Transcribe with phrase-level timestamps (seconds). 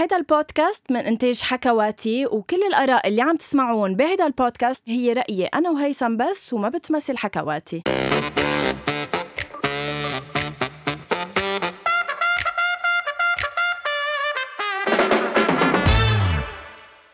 [0.00, 5.70] هيدا البودكاست من إنتاج حكواتي وكل الآراء اللي عم تسمعون بهيدا البودكاست هي رأيي أنا
[5.70, 7.82] وهيثم بس وما بتمثل حكواتي.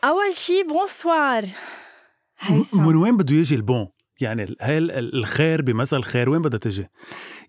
[0.05, 1.45] أول شي bonsoir
[2.39, 2.87] هيثم.
[2.87, 3.88] من وين بده يجي ال bon؟
[4.21, 6.89] يعني هاي الخير بمثل خير وين بدها تجي؟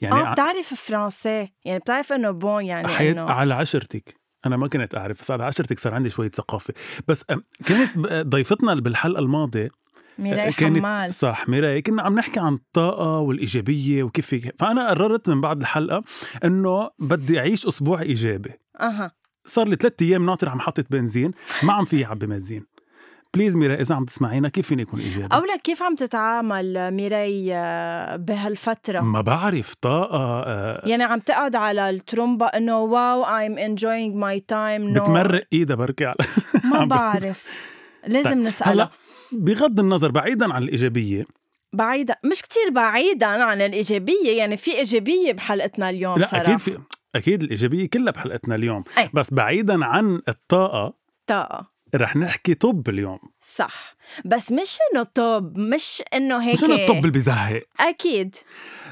[0.01, 3.31] يعني آه بتعرف فرنسي؟ يعني بتعرف إنه bon يعني إنه...
[3.31, 4.26] على عشرتك.
[4.47, 6.73] أنا ما كنت أعرف بس على عشرتك صار عندي شوية ثقافة.
[7.07, 7.23] بس
[7.65, 9.69] كانت ضيفتنا بالحلقة الماضية
[10.19, 11.13] ميراي كانت حمال.
[11.13, 16.03] صح ميراي كنا عم نحكي عن الطاقة والإيجابية وكيف فأنا قررت من بعد الحلقة
[16.45, 18.51] إنه بدي أعيش أسبوع إيجابي.
[18.79, 19.11] أها.
[19.45, 21.31] صار لي ثلاث أيام ناطر عم حط بنزين
[21.63, 22.65] ما عم في يعبي بنزين
[23.33, 28.15] please ميراي إذا عم تسمعينا كيف فيني اكون إيجابي؟ اولا كيف عم تتعامل ميراي آه،
[28.15, 30.81] بهالفترة؟ ما بعرف طاقة آه.
[30.87, 36.15] يعني عم تقعد على الترومبا إنه wow I'm enjoying my time بتمرق ايدها بركي على
[36.63, 37.45] ما بعرف.
[38.07, 38.37] لازم طيب.
[38.37, 38.73] نسألها.
[38.73, 38.89] هلا
[39.31, 41.25] بغض النظر بعيدا عن الإيجابية.
[41.73, 46.43] بعيدا مش كتير بعيدا عن الإيجابية يعني في إيجابية بحلقتنا اليوم لا صراحة.
[46.45, 46.77] أكيد في
[47.15, 48.83] أكيد الإيجابية كلها بحلقتنا اليوم.
[48.97, 49.09] أي.
[49.13, 50.93] بس بعيدا عن الطاقة
[51.27, 51.76] طاقة.
[51.95, 53.19] رح نحكي طب اليوم.
[53.55, 53.95] صح.
[54.25, 57.63] بس مش إنه طب مش إنه هيك مش إنه الطب اللي بيزهق.
[57.79, 58.35] أكيد.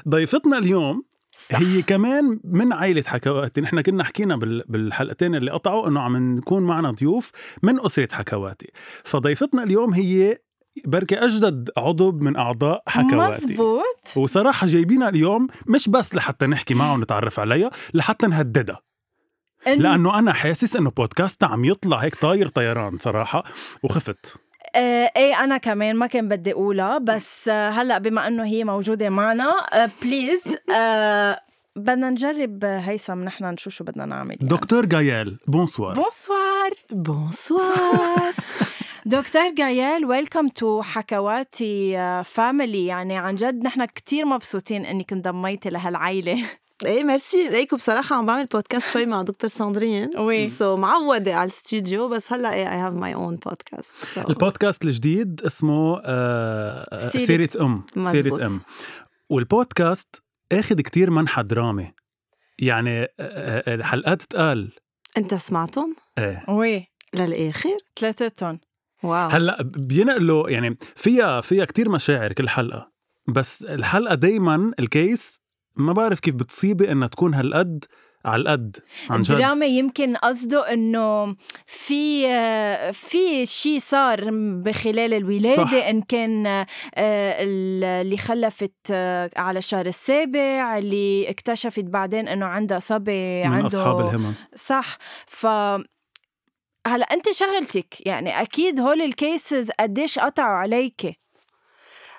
[0.08, 1.04] ضيفتنا اليوم
[1.50, 1.58] صح.
[1.58, 3.60] هي كمان من عائلة حكواتي.
[3.60, 4.36] نحن كنا حكينا
[4.68, 7.30] بالحلقتين اللي قطعوا إنه عم نكون معنا ضيوف
[7.62, 8.70] من أسرة حكواتي.
[9.04, 10.38] فضيفتنا اليوم هي
[10.86, 13.44] بركي أجدد عضو من أعضاء حكواتي.
[13.44, 18.85] مزبوط وصراحة جايبينها اليوم مش بس لحتى نحكي معها ونتعرف عليها لحتى نهددها.
[19.66, 19.78] إن...
[19.78, 23.44] لأنه أنا حاسس إنه بودكاست عم يطلع هيك طاير طيران صراحة
[23.82, 24.36] وخفت.
[24.76, 29.08] آه إيه أنا كمان ما كان بدي أقولها بس آه هلأ بما إنه هي موجودة
[29.08, 29.52] معنا
[30.02, 30.40] please
[30.76, 31.40] آه
[31.76, 34.48] بدنا نجرب هيثم نحن نشوف شو بدنا نعمل يعني.
[34.48, 35.94] دكتور جايال bonsoir.
[35.94, 36.70] bonsoir.
[36.90, 38.34] bonsoir.
[39.06, 46.44] دكتور جايال welcome to حكواتي family يعني عن جد نحن كتير مبسوطين إنك انضميتي لهالعيلة.
[46.84, 51.34] إيه ميرسي ليكو بصراحة عم بعمل بودكاست شوي مع دكتور ساندرين وي سو so, معودة
[51.34, 57.48] على الاستوديو بس هلا إيه I have my own podcast البودكاست الجديد اسمه آه سيرة
[57.60, 58.60] ام سيرة ام
[59.30, 60.22] والبودكاست
[60.52, 61.92] اخذ كتير منحى درامي
[62.58, 63.08] يعني
[63.68, 64.72] الحلقات تقال
[65.16, 68.60] انت سمعتهم؟ إيه oui للاخر؟ ثلاثتهم
[69.02, 72.92] wow هلا بينقلوا يعني فيها فيها كتير مشاعر كل حلقة
[73.28, 75.45] بس الحلقة دايما ال case
[75.76, 77.84] ما بعرف كيف بتصيبي إنها تكون هالقد
[78.24, 78.76] على القد
[79.10, 79.30] عن جد.
[79.30, 82.26] الدراما يمكن قصده إنه في
[82.92, 84.30] في شيء صار
[84.62, 85.72] بخلال الولادة صح.
[85.72, 86.66] إن كان آه،
[86.98, 94.00] اللي خلفت آه، على الشهر السابع اللي اكتشفت بعدين إنه عندها صبي من عنده أصحاب
[94.00, 94.34] الهمم.
[94.54, 94.98] صح.
[95.26, 95.46] ف
[96.86, 101.16] هلأ أنت شغلتك يعني أكيد هول الكيسز قديش قطعوا عليكي.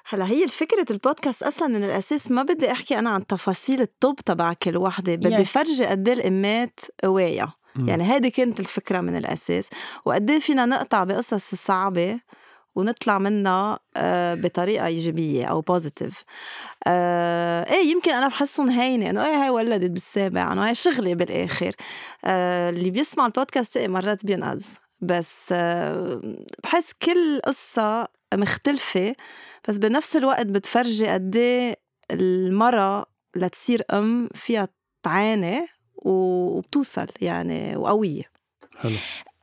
[0.09, 4.53] هلا هي الفكرة البودكاست أصلا من الأساس ما بدي أحكي أنا عن تفاصيل الطب تبع
[4.53, 5.47] كل وحده بدي yes.
[5.47, 9.69] فرجي قد إيه الامات قوايه يعني هذه كانت الفكرة من الأساس.
[10.05, 12.19] وقد إيه فينا نقطع بقصص الصعبه
[12.75, 16.23] ونطلع منها آه، بطريقة إيجابية أو positive
[16.87, 19.09] آه إيه يمكن أنا بحسهم هينة.
[19.09, 20.51] إنه إيه هاي ولدت بالسابع.
[20.51, 21.71] إنه هاي شغلي بالآخر.
[22.25, 24.65] آه اللي بيسمع البودكاست إيه مرات بينقذ
[25.01, 25.53] بس
[26.63, 29.15] بحس كل قصة مختلفة.
[29.67, 31.75] بس بنفس الوقت بتفرجي قد إيه
[32.11, 33.05] المرأة
[33.35, 34.67] لتصير أم فيها
[35.03, 38.23] تعاني وبتوصل يعني وقوية.
[38.77, 38.91] حلو.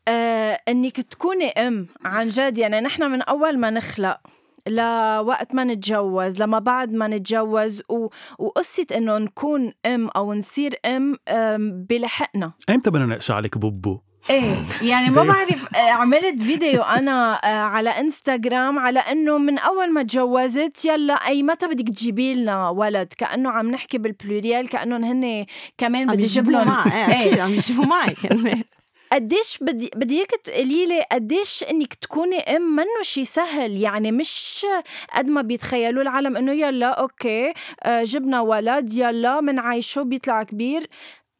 [0.08, 4.20] آه إنك تكوني أم عن جد يعني نحن من أول ما نخلق
[4.66, 8.08] لوقت ما نتجوز لما بعد ما نتجوز و...
[8.38, 11.16] وقصة إنه نكون أم أو نصير أم
[11.88, 12.52] بلحقنا.
[12.70, 17.90] إمتى بدنا نقشع عليك بوبو؟ إيه يعني ما بعرف آه، عملت فيديو أنا آه، على
[17.90, 23.50] إنستغرام على إنه من أول ما تجوزت يلا أي متى بدك تجيبي لنا ولد؟ كأنه
[23.50, 25.46] عم نحكي بالبلوريال كانهم هن
[25.78, 26.92] كمان بدي أجيب لهم.
[26.92, 28.16] إيه، أكيد عم يجيبوا معك
[29.12, 34.66] قديش بدي بدي إياك تقولي لي قديش إنك تكوني أم منه شيء سهل؟ يعني مش
[35.14, 40.86] قد ما بيتخيلوا العالم إنه يلا okay آه، جبنا ولد يلا منعيشه بيطلع كبير.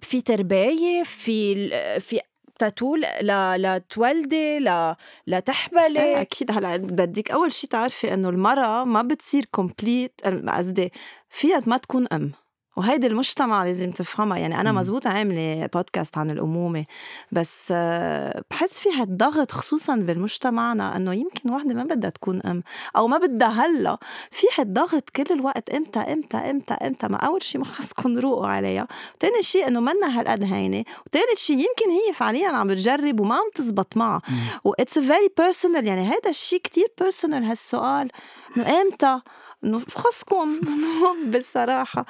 [0.01, 1.69] في ترباية في
[2.01, 2.21] في
[2.59, 3.07] تتولدي.
[3.57, 4.95] لتولدي ل...
[5.27, 10.93] لتحبلي إيه أكيد هلا بدك أول شيء تعرفي إنه المرأة ما بتصير complete قصدي
[11.31, 12.33] فيها ما تكون أم
[12.77, 14.39] وهيدي المجتمع لازم تفهمها.
[14.39, 16.85] يعني أنا مزبوط عاملة بودكاست عن الأمومة
[17.33, 22.63] بس آه، بحس في هالضغط خصوصا بمجتمعنا إنه يمكن وحدة ما بدها تكون أم
[22.97, 23.99] أو ما بدها هلأ.
[24.31, 28.87] في هالضغط كل الوقت إمتى إمتى إمتى إمتى؟ ما أول شيء ما خصكم روقوا عليها.
[29.21, 33.51] ثاني شيء إنه منا هالقد هينه وثالث شيء يمكن هي فعليا عم بتجرب وما عم
[33.55, 34.23] تزبط معها.
[34.65, 38.11] و it's very personal يعني هذا الشيء كتير personal هالسؤال.
[38.57, 39.21] إنه إمتى؟
[39.65, 40.61] إنه خصكم
[41.31, 42.07] بالصراحة.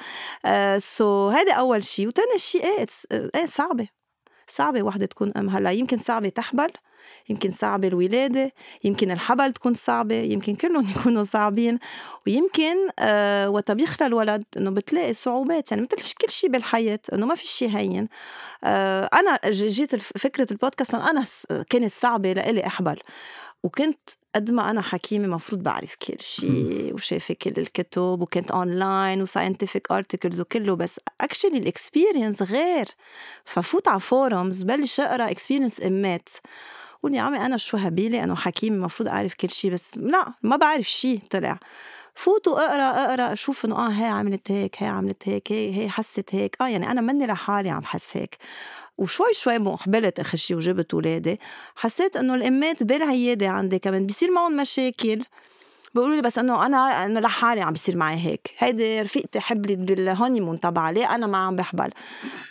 [0.77, 2.85] سو uh, so, هذا أول شيء وثاني شيء إيه
[3.35, 3.87] إيه صعبة.
[4.47, 6.71] صعبة وحده تكون أم هلأ يمكن صعبة تحبل
[7.29, 8.51] يمكن صعبة الولادة
[8.83, 11.79] يمكن الحبل تكون صعبة يمكن كلهم يكونوا صعبين.
[12.27, 15.71] ويمكن آه وقت بيخلى الولد إنه بتلاقي صعوبات.
[15.71, 18.07] يعني مثل كل شيء بالحياة إنه ما في شيء هين.
[18.63, 21.25] آه أنا جيت فكرة البودكاست لأن أنا
[21.69, 22.97] كانت صعبة لإلي أحبل.
[23.65, 29.27] وكنت قد ما أنا حكيمة مفروض بعرف كل شيء وشايفة كل الكتب وكنت online و
[29.27, 32.85] scientific articles وكله بس actually ال experience غير.
[33.45, 36.29] ففوت على forums بلش أقرأ experience إمات.
[37.03, 40.55] قول يا عمي أنا شو هبيلة انه حكيمة المفروض أعرف كل شيء بس لا ما
[40.55, 41.59] بعرف شيء طلع.
[42.15, 46.35] فوت واقرا اقرأ أشوف إنه آه هي عملت هيك هي عملت هيك هي, هي حست
[46.35, 46.55] هيك.
[46.61, 48.37] آه يعني أنا مني لحالي عم حس هيك.
[48.97, 51.39] وشوي شوي ما قبلت آخر شي وجبت ولادي
[51.75, 54.05] حسيت إنه الأمات بالعياده عندي كمان.
[54.05, 55.23] بيصير معهم مشاكل.
[55.95, 58.53] بيقولوا لي بس إنه أنا إنه لحالي عم بيصير معي هيك.
[58.57, 60.91] هيدي رفيقتي حبلت بال honeymoon تبعها.
[60.91, 61.89] ليه أنا ما عم بحبل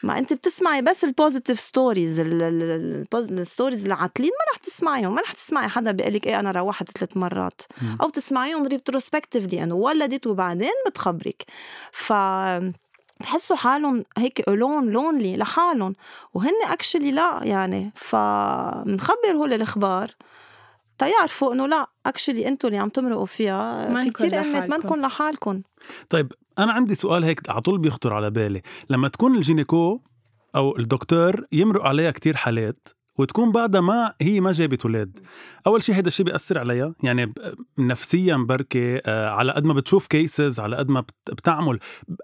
[0.02, 2.20] ما أنت بتسمعي بس ال positive stories
[3.14, 5.14] ال stories العاطلين ما رح تسمعيهم.
[5.14, 7.62] ما رح تسمعي حدا بيقول لك إيه أنا روحت ثلاث مرات.
[8.00, 11.44] أو تسمعيهم retrospectively إنه ولدت وبعدين بتخبرك.
[11.92, 12.12] ف
[13.20, 15.94] بحسوا حالهم هيك lone lonely لحالهم.
[16.34, 17.92] وهن actually لا يعني.
[17.94, 20.10] فبنخبر هول الأخبار.
[20.98, 25.62] تيعرفوا إنه لا actually أنتم اللي عم تمرقوا فيها في كثير امات منكم لحالكم.
[26.10, 28.62] طيب أنا عندي سؤال هيك على طول بيخطر على بالي.
[28.90, 30.00] لما تكون ال gynéco
[30.56, 32.88] أو الدكتور يمرق عليها كتير حالات
[33.18, 35.18] وتكون بعدها ما هي ما جابت أولاد
[35.66, 37.34] أول شيء هذا الشيء بيأثر عليها يعني
[37.78, 41.78] نفسيا بركي آه، على قد ما بتشوف cases على قد ما بتعمل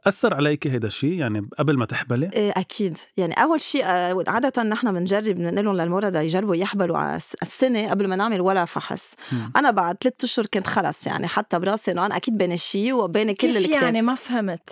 [0.07, 2.99] اثر عليك هذا الشيء يعني قبل ما تحبلي؟ إيه أكيد.
[3.17, 8.09] يعني أول شيء آه، عادة نحن بنجرب بنقول لهم للمرضى يجربوا يحبلوا على السنة قبل
[8.09, 9.15] ما نعمل ولا فحص.
[9.33, 9.37] م.
[9.57, 13.33] أنا بعد ثلاث أشهر كنت خلص يعني حتى براسي إنه أنا أكيد بين الشيء وبين
[13.33, 14.71] كل كيف يعني ما فهمت؟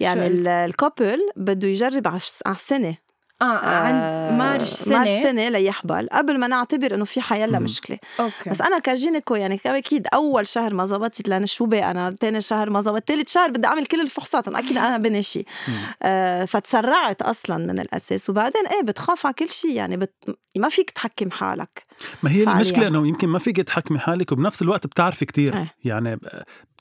[0.00, 0.26] يعني
[0.64, 3.03] ال couple بده يجرب على السنة.
[3.52, 5.48] آه عن آه، مارش سنه مارش سنة.
[5.48, 6.08] ليحبل.
[6.12, 7.98] قبل ما نعتبر إنه في حيلا مشكلة.
[8.20, 8.50] okay.
[8.50, 12.40] بس أنا ك gynéco يعني أكيد أول شهر ما زبطت لأن شو بقى أنا؟ ثاني
[12.40, 14.48] شهر ما زبط ثالث شهر بدي أعمل كل الفحوصات.
[14.48, 15.46] أكيد أنا بيني شيء.
[16.02, 18.30] آه فتسرعت أصلا من الأساس.
[18.30, 19.96] وبعدين إيه بتخاف على كل شيء يعني.
[19.96, 20.14] بت...
[20.56, 21.86] ما فيك تحكم حالك
[22.22, 25.56] ما هي المشكلة إنه يمكن ما فيك تحكمي حالك وبنفس الوقت بتعرفي كتير.
[25.56, 25.74] إيه.
[25.84, 26.18] يعني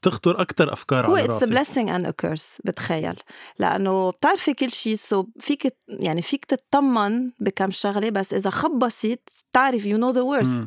[0.04, 1.44] بتخطر أكثر أفكار هو على راسك.
[1.44, 3.16] هو blessing and curse بتخيل.
[3.60, 9.20] لأنه بتعرفي كل شيء so فيك يعني فيك تطمن بكم شغلة بس إذا خبصت
[9.52, 10.66] بتعرف you know the worst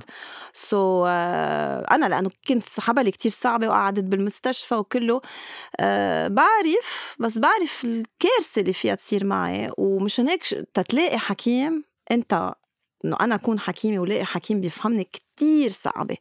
[0.53, 5.83] so أنا لأنه كنت حبلي كتير صعبة وقعدت بالمستشفى وكله uh,
[6.29, 9.71] بعرف بس بعرف الكارثه اللي فيها تصير معي.
[9.79, 10.45] ومشان هيك
[10.75, 12.55] تتلاقي حكيم أنت
[13.05, 16.17] إنه أنا أكون حكيمة ولاقي حكيم بيفهمني كتير صعبة.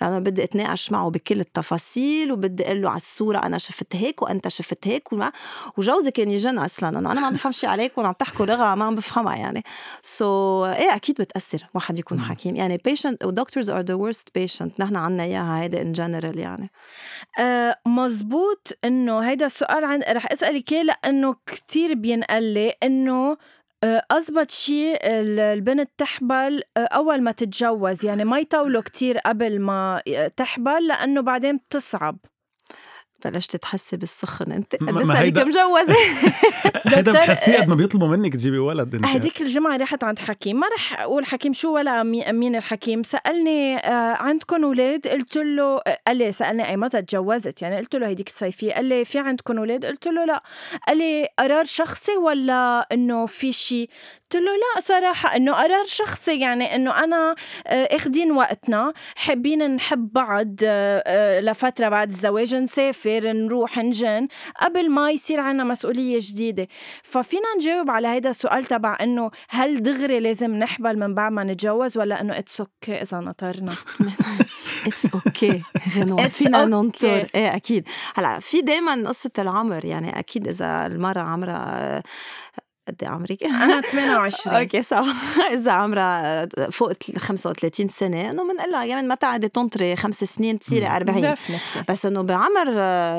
[0.00, 4.48] لأنه بدي أتناقش معه بكل التفاصيل وبدي أقول له على الصورة أنا شفت هيك وأنت
[4.48, 5.32] شفت هيك وما
[5.76, 6.98] وجوزي كان يجن أصلا.
[6.98, 9.62] إنه أنا ما بفهم شيء عليكم عم تحكوا لغة ما عم بفهمها يعني.
[10.02, 10.24] so
[10.64, 12.24] so, إيه أكيد بتأثر واحد يكون مم.
[12.24, 12.56] حكيم.
[12.56, 16.70] يعني patient و doctors are the worst patient نحن عنا إياها هيدا in general يعني.
[17.38, 23.36] آه مزبوط إنه هيدا السؤال عن رح أسألك إياه لأنه كثير بينقل لي إنه
[23.84, 28.04] أزبط شيء البنت تحبل أول ما تتجوز.
[28.04, 30.02] يعني ما يطولوا كتير قبل ما
[30.36, 32.18] تحبل لأنه بعدين بتصعب.
[33.24, 34.52] بلشت تحسي بالسخن.
[34.52, 35.96] انت بسألك مجوزة.
[36.86, 39.06] هيدا بتحسيه قد ما بيطلبوا منك تجيبي ولد إنت.
[39.06, 40.60] هديك الجمعة رحت عند حكيم.
[40.60, 43.02] ما رح أقول حكيم شو ولا مين الحكيم.
[43.02, 48.08] سألني آه عندكم أولاد قلت له قال لي سألني أي متى تجوزت؟ يعني قلت له
[48.08, 48.72] هديك الصيفية.
[48.72, 50.42] قال لي في عندكم أولاد قلت له لا.
[50.88, 53.88] قال لي قرار شخصي ولا إنه في شيء
[54.32, 57.34] قلت له لا صراحة إنه قرار شخصي يعني إنه أنا
[57.66, 64.28] آه، إخدين وقتنا حابين نحب بعض آه، آه، لفترة بعد الزواج نسافر نروح نجن
[64.60, 66.68] قبل ما يصير عنا مسؤولية جديدة.
[67.02, 71.98] ففينا نجاوب على هذا السؤال تبع إنه هل دغري لازم نحبل من بعد ما نتجوز
[71.98, 73.72] ولا إنه it's okay إذا نطرنا؟
[74.86, 75.62] it's okay
[75.96, 77.26] غنوة فينا ننطر.
[77.34, 77.88] إيه أكيد.
[78.14, 82.02] هلأ في دائما قصة العمر يعني أكيد إذا المرة عمرها
[82.88, 85.06] قد إيه عمرك؟ أنا 28 okay صح.
[85.54, 90.86] إذا عمرها فوق 35 سنة إنه بنقول لها يعني متى عادي تنطري خمس سنين تصيري
[90.86, 91.34] 40
[91.88, 92.66] بس إنه بعمر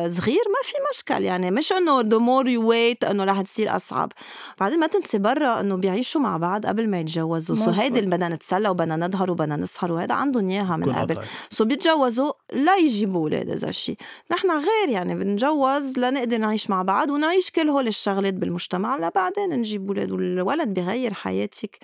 [0.10, 4.12] صغير ما في مشكل يعني مش إنه the more you wait إنه رح تصير أصعب.
[4.60, 7.56] بعدين ما تنسي برا إنه بيعيشوا مع بعض قبل ما يتجوزوا.
[7.56, 11.18] so هيدي اللي بدنا نتسلى وبدنا نظهر وبدنا نسهر وهذا عندهم إياها من قبل.
[11.50, 13.98] so بيتجوزوا لا يجيبوا أولاد إذا شيء
[14.32, 19.90] نحن غير يعني بنجوز لنقدر نعيش مع بعض ونعيش كل هول الشغلات بالمجتمع لبعدين نجيب
[19.90, 21.78] ولاد والولد بغير حياتك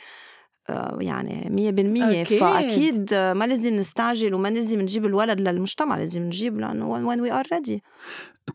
[0.70, 2.22] آه، يعني مية بالمية.
[2.22, 2.40] أكيد.
[2.40, 7.48] فأكيد ما لازم نستعجل وما لازم نجيب الولد للمجتمع لازم نجيب لأنه when we are
[7.56, 7.80] ready.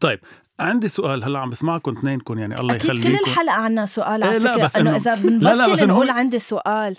[0.00, 0.20] طيب
[0.60, 3.08] عندي سؤال هلأ عم بسمعكم اثنينكم يعني الله يخليكم.
[3.08, 6.10] كل الحلقة عنا سؤال على إيه لا بس إنه إذا بنبطل لا لا بس نقول
[6.10, 6.96] عندي سؤال.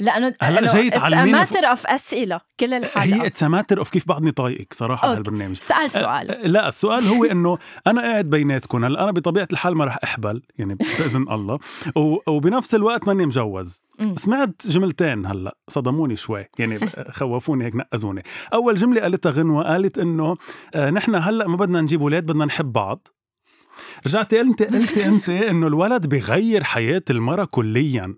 [0.00, 4.30] لأنه هلا جاي تعلمينا matter of أسئلة كل الحلقة هي it's matter of كيف بعضني
[4.30, 6.52] طايقك صراحة بهالبرنامج سأل سؤال.
[6.52, 10.74] لا السؤال هو إنه أنا قاعد بيناتكم هلا أنا بطبيعة الحال ما رح أحبل يعني
[10.74, 11.58] بإذن الله.
[12.26, 13.82] وبنفس الوقت ماني مجوز.
[14.16, 16.78] سمعت جملتين هلا صدموني شوي يعني
[17.10, 18.22] خوفوني هيك نقزوني.
[18.54, 20.36] أول جملة قالتها غنوة قالت إنه
[20.74, 23.08] آه نحن هلا ما بدنا نجيب أولاد بدنا نحب بعض.
[24.06, 28.14] رجعتي قلتي قلتي أنت إنه الولد بغير حياة المرأة كليا.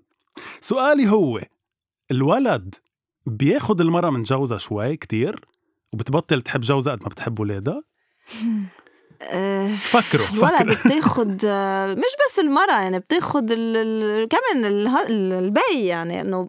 [0.61, 1.41] سؤالي هو
[2.11, 2.75] الولد
[3.27, 5.41] بياخد المرة من جوزها شوي كتير
[5.93, 7.83] وبتبطل تحب جوزها قد ما بتحب ولادها.
[9.93, 11.45] فكروا الولد بتاخد
[12.03, 14.65] مش بس المرأة يعني بتاخد ال ال كمان
[15.11, 16.49] ال baby يعني إنه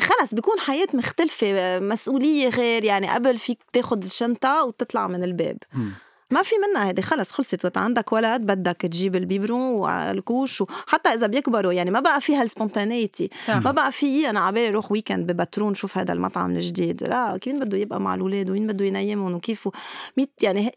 [0.00, 5.58] خلص بيكون حياة مختلفة مسؤولية غير يعني قبل فيك تاخد الشنطة وتطلع من الباب.
[5.72, 5.90] م.
[6.34, 7.64] ما في منها هيدي خلص خلصت.
[7.64, 12.20] وقت عندك ولد بدك تجيب ال biberon وال couches وحتى إذا بيكبروا يعني ما بقى
[12.20, 13.30] فيها ال spontanéité.
[13.48, 17.02] ما بقى في أنا عبالي أروح weekend ببترون شوف هذا المطعم الجديد.
[17.04, 19.68] لا كيف بده يبقى مع الاولاد وين بده ينيمهم؟ وكيف؟
[20.16, 20.70] ميت يعني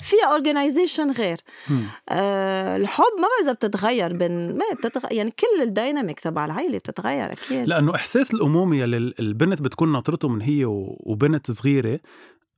[0.00, 1.40] فيها organization غير.
[2.08, 6.78] آه الحب ما بعرف إذا بتتغير بين ما بتتغير يعني كل ال dynamic تبع العائله
[6.78, 7.68] بتتغير أكيد.
[7.68, 12.00] لأنه إحساس الامومه يلي البنت بتكون ناطرته من هي وبنت صغيرة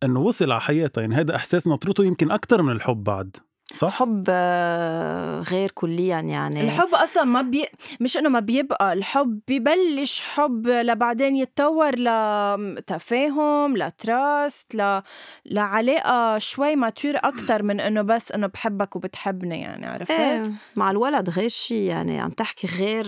[0.03, 3.37] إنه وصل على حياتها يعني هذا إحساس نطرته يمكن أكثر من الحب بعد
[3.75, 7.67] صح؟ حب آه، غير كليا يعني الحب أصلا ما بي
[8.01, 15.03] مش إنه ما بيبقى الحب ببلش حب لبعدين يتطور لتفاهم ل trust ل...
[15.47, 21.31] لعلاقة شوي mature أكثر من إنه بس إنه بحبك وبتحبني يعني عرفت؟ إيه مع الولد
[21.31, 23.07] غير شيء يعني عم تحكي غير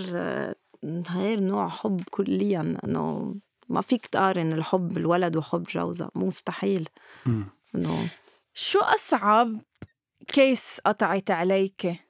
[1.16, 3.34] غير نوع حب كليا إنه
[3.68, 6.88] ما فيك تقارن الحب الولد وحب جوزها مستحيل.
[7.74, 8.10] إنه
[8.54, 9.60] شو أصعب
[10.28, 12.04] case قطعت عليك؟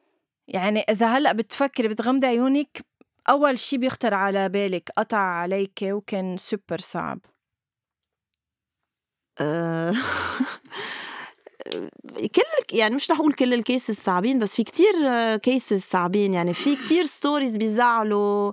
[0.48, 2.84] يعني إذا هلأ بتفكري بتغمضي عيونك
[3.28, 7.18] أول شي بيخطر على بالك قطع عليك وكان سوبر صعب.
[9.40, 9.94] أه
[12.34, 12.42] كل
[12.72, 14.92] يعني مش رح أقول كل ال cases صعبين بس في كتير
[15.36, 16.34] cases صعبين.
[16.34, 18.52] يعني في كتير stories بيزعلوا.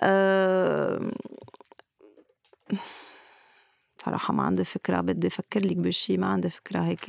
[0.00, 1.10] أه
[4.04, 7.04] صراحة ما عندي فكرة بدي أفكر لك بشي ما عندي فكرة هيك.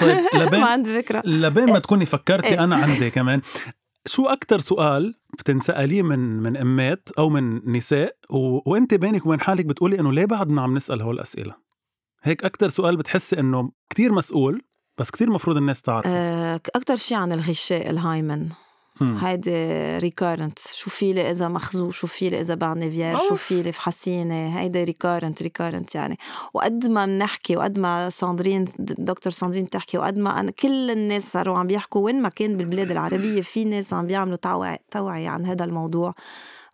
[0.00, 1.22] طيب لبين ما عندي فكرة.
[1.24, 2.64] لبين ما تكوني فكرتي إيه.
[2.64, 3.40] أنا عندي كمان.
[4.06, 8.70] شو أكتر سؤال بتنسأليه من من أمات أو من نساء؟ و...
[8.70, 11.54] وأنت بينك وبين حالك بتقولي إنه ليه بعدنا عم نسأل هول الأسئلة؟
[12.22, 14.62] هيك أكتر سؤال بتحسي إنه كتير مسؤول
[14.98, 16.10] بس كتير مفروض الناس تعرفه.
[16.10, 18.48] آه، أكتر شيء عن الغشاء ال hymen.
[19.00, 23.62] هيدي recurrent شو في لي إذا مخزو شو في لي اذا بعدني فيير شو في
[23.62, 26.18] لي فحسينه هيدي recurrent recurrent يعني.
[26.54, 31.58] وقد ما بنحكي وقد ما ساندرين دكتور ساندرين تحكي وقد ما أنا كل الناس صاروا
[31.58, 34.36] عم بيحكوا وين ما كان بالبلاد العربية في ناس عم بيعملوا
[34.90, 36.14] توعيه عن هذا الموضوع.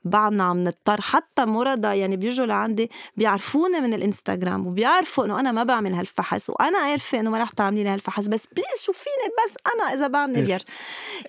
[0.05, 5.65] بعدنا عم نضطر حتى مرضى يعني بيجوا لعندي بيعرفوني من الإنستغرام وبيعرفوا إنه أنا ما
[5.65, 9.95] بعمل هالفحص وأنا عارفة إنه ما رح تعملي لي هالفحص بس please شوفيني بس أنا
[9.95, 10.65] إذا بعدني vierge.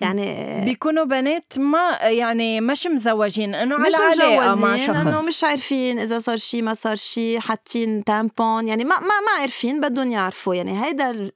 [0.00, 5.98] يعني بيكونوا بنات ما يعني مش مزوجين إنه على علاقة مع شخص إنه مش عارفين
[5.98, 10.54] إذا صار شيء ما صار شيء حاطين tampon يعني ما ما ما عارفين بدهم يعرفوا
[10.54, 11.30] يعني هيدا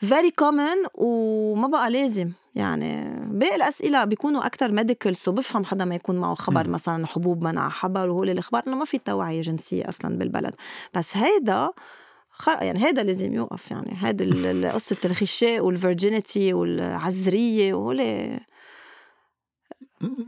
[0.00, 2.32] very common وما بقى لازم.
[2.54, 6.70] يعني باقي الأسئلة بيكونوا أكثر medical so بفهم حدا ما يكون معه خبر م.
[6.70, 10.54] مثلا حبوب منع حبل وهول الأخبار إنه ما في توعية جنسية أصلا بالبلد.
[10.94, 11.70] بس هيدا
[12.46, 18.00] يعني هيدا لازم يوقف يعني هيدا قصة الغشاء والفيرجينيتي والعذرية وهول.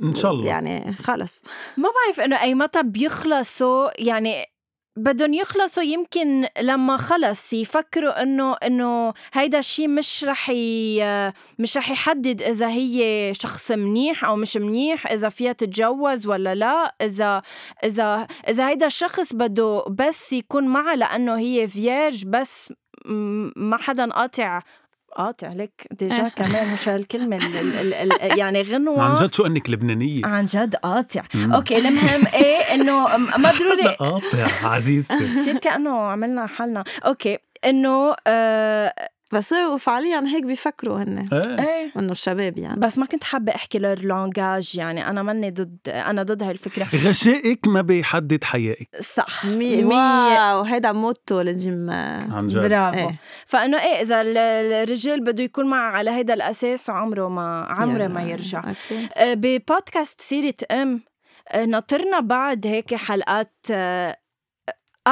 [0.02, 0.46] إن شاء الله.
[0.46, 1.42] يعني خلص.
[1.76, 4.46] ما بعرف إنه أي متى بيخلصوا يعني
[4.98, 10.50] بدهم يخلصوا يمكن لما خلص يفكروا إنه إنه هيدا الشيء مش رح
[11.58, 16.94] مش رح يحدد إذا هي شخص منيح أو مش منيح إذا فيها تتجوز ولا لا
[17.02, 17.42] إذا
[17.84, 22.72] إذا إذا هيدا الشخص بده بس يكون معها لأنه هي vierge بس
[23.56, 24.62] ما حدا قاطع
[25.18, 29.02] قاطع لك déjà كمان مش هالكلمة ال ال ال ال يعني غنوة.
[29.02, 31.22] عن جد شو انك لبنانية؟ عن جد قاطع.
[31.54, 33.94] okay المهم إيه إنه ما ضروري.
[34.00, 35.14] قاطع عزيزتي.
[35.40, 36.84] كثير كأنه عملنا حالنا.
[37.06, 38.94] okay إنه آه
[39.32, 41.58] بس فعليا هيك بيفكروا هن إيه.
[41.58, 41.92] إيه.
[41.96, 42.80] إنه الشباب يعني.
[42.80, 46.86] بس ما كنت حابة أحكي leur langage يعني أنا ماني ضد أنا ضد هاي الفكرة.
[47.08, 48.88] غشائك ما بيحدد حيائك.
[49.00, 49.44] صح.
[49.46, 49.82] مي...
[49.82, 49.96] مية.
[50.54, 52.58] wow هيدا motto لازم عن جد.
[52.58, 52.98] برافو.
[52.98, 53.16] إيه.
[53.46, 54.38] فإنه إيه إذا ال-
[54.72, 58.64] الرجال بده يكون معه على هيدا الأساس عمره ما عمره ما يرجع.
[59.16, 61.00] آه، ببودكاست سيرة أم
[61.50, 64.16] آه، ناطرنا بعد هيك حلقات آه،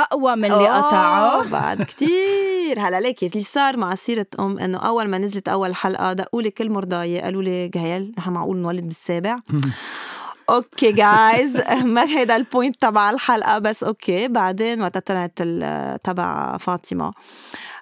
[0.03, 1.49] أقوى من اللي قطعه.
[1.59, 2.81] بعد كتير.
[2.81, 6.51] هلا ليكي اللي صار مع سيرة أم إنه أول ما نزلت أول حلقة دقوا لي
[6.51, 9.39] كل مرضاية قالوا لي جهيل نحن معقول نولد بالسابع.
[10.51, 11.61] okay جايز
[11.95, 14.29] ما هيدا ال point تبع الحلقة بس okay.
[14.29, 15.43] بعدين وقت طلعت
[16.05, 17.13] تبع فاطمة.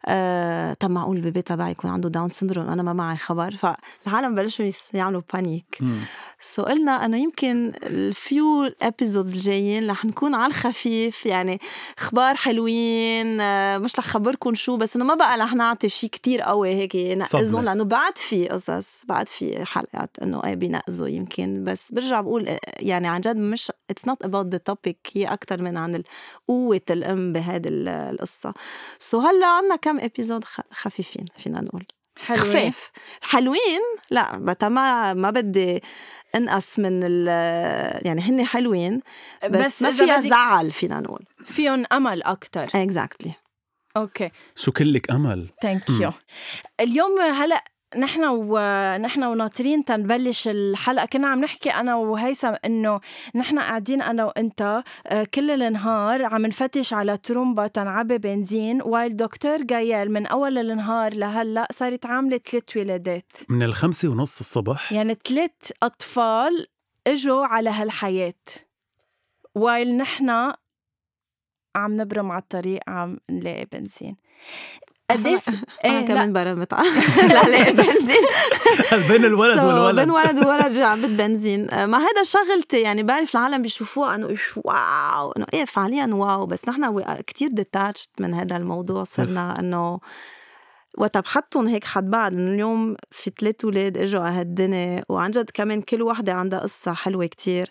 [0.06, 3.50] آه، طب معقول ال baby تبعي يكون عنده Down syndrome أنا ما معي خبر.
[3.56, 5.78] فالعالم بلشوا يعملوا panic.
[6.40, 11.26] so قلنا انه يمكن ال few episodes الجايين رح نكون على الخفيف.
[11.26, 11.60] يعني
[11.98, 16.40] أخبار حلوين آه، مش رح خبركم شو بس إنه ما بقى رح نعطي شيء كتير
[16.40, 17.62] قوي هيك نقزهم صدمة.
[17.62, 21.64] لأنه بعد في قصص بعد في حلقات إنه إيه بينقزوا يمكن.
[21.64, 25.62] بس برجع بقول آه، يعني عن جد مش it's not about the topic هي أكثر
[25.62, 26.02] من عن
[26.48, 28.54] قوة الأم بهذه ال- القصة.
[28.98, 31.86] so هلأ عنا كم episode خ- خفيفين فينا نقول.
[32.18, 32.90] حلوة خفاف.
[33.22, 35.82] حلوين؟ لا متى ما ما بدي
[36.34, 37.26] انقص من ال
[38.06, 39.00] يعني هن حلوين
[39.50, 41.24] بس, بس ما فيها بدك زعل فينا نقول.
[41.44, 43.32] فيهم أمل أكثر exactly
[43.96, 44.30] okay.
[44.56, 45.90] شو كلك أمل؟ thank.
[45.90, 46.10] you
[46.80, 47.64] اليوم هلأ
[47.96, 51.06] نحن ونحن وناطرين تنبلش الحلقة.
[51.06, 53.00] كنا عم نحكي أنا وهيثم إنه
[53.34, 59.62] نحن قاعدين أنا وإنت آه، كل النهار عم نفتش على ترومبا تنعبي بنزين while دكتور
[59.62, 63.32] جايال من أول النهار لهلأ صارت عاملة ثلاث ولادات.
[63.48, 64.92] من الخمسة ونص الصبح.
[64.92, 66.66] يعني ثلاث أطفال
[67.06, 68.44] إجوا على هالحياة.
[69.54, 70.30] while نحن
[71.76, 74.16] عم نبرم على الطريق عم نلاقي بنزين.
[75.10, 76.06] قديش أنا إيه،.
[76.06, 76.74] كمان برمت
[77.34, 78.24] لا لا بنزين.
[79.08, 80.00] بين الولد so، والولد.
[80.00, 81.70] بين ولد وولد جعبت بنزين.
[81.70, 86.46] آه، ما هذا شغلتي يعني بعرف العالم بيشوفوها انه واو إنه إيه فعليا واو.
[86.46, 89.04] بس نحن كتير detached من هذا الموضوع.
[89.04, 90.00] صرنا إنه
[90.98, 95.04] وقت بحطهم هيك حد بعض إنه اليوم في ثلاث أولاد إجوا على هالدنيا.
[95.08, 97.70] وعن جد كمان كل وحدة عندها قصة حلوة كتير.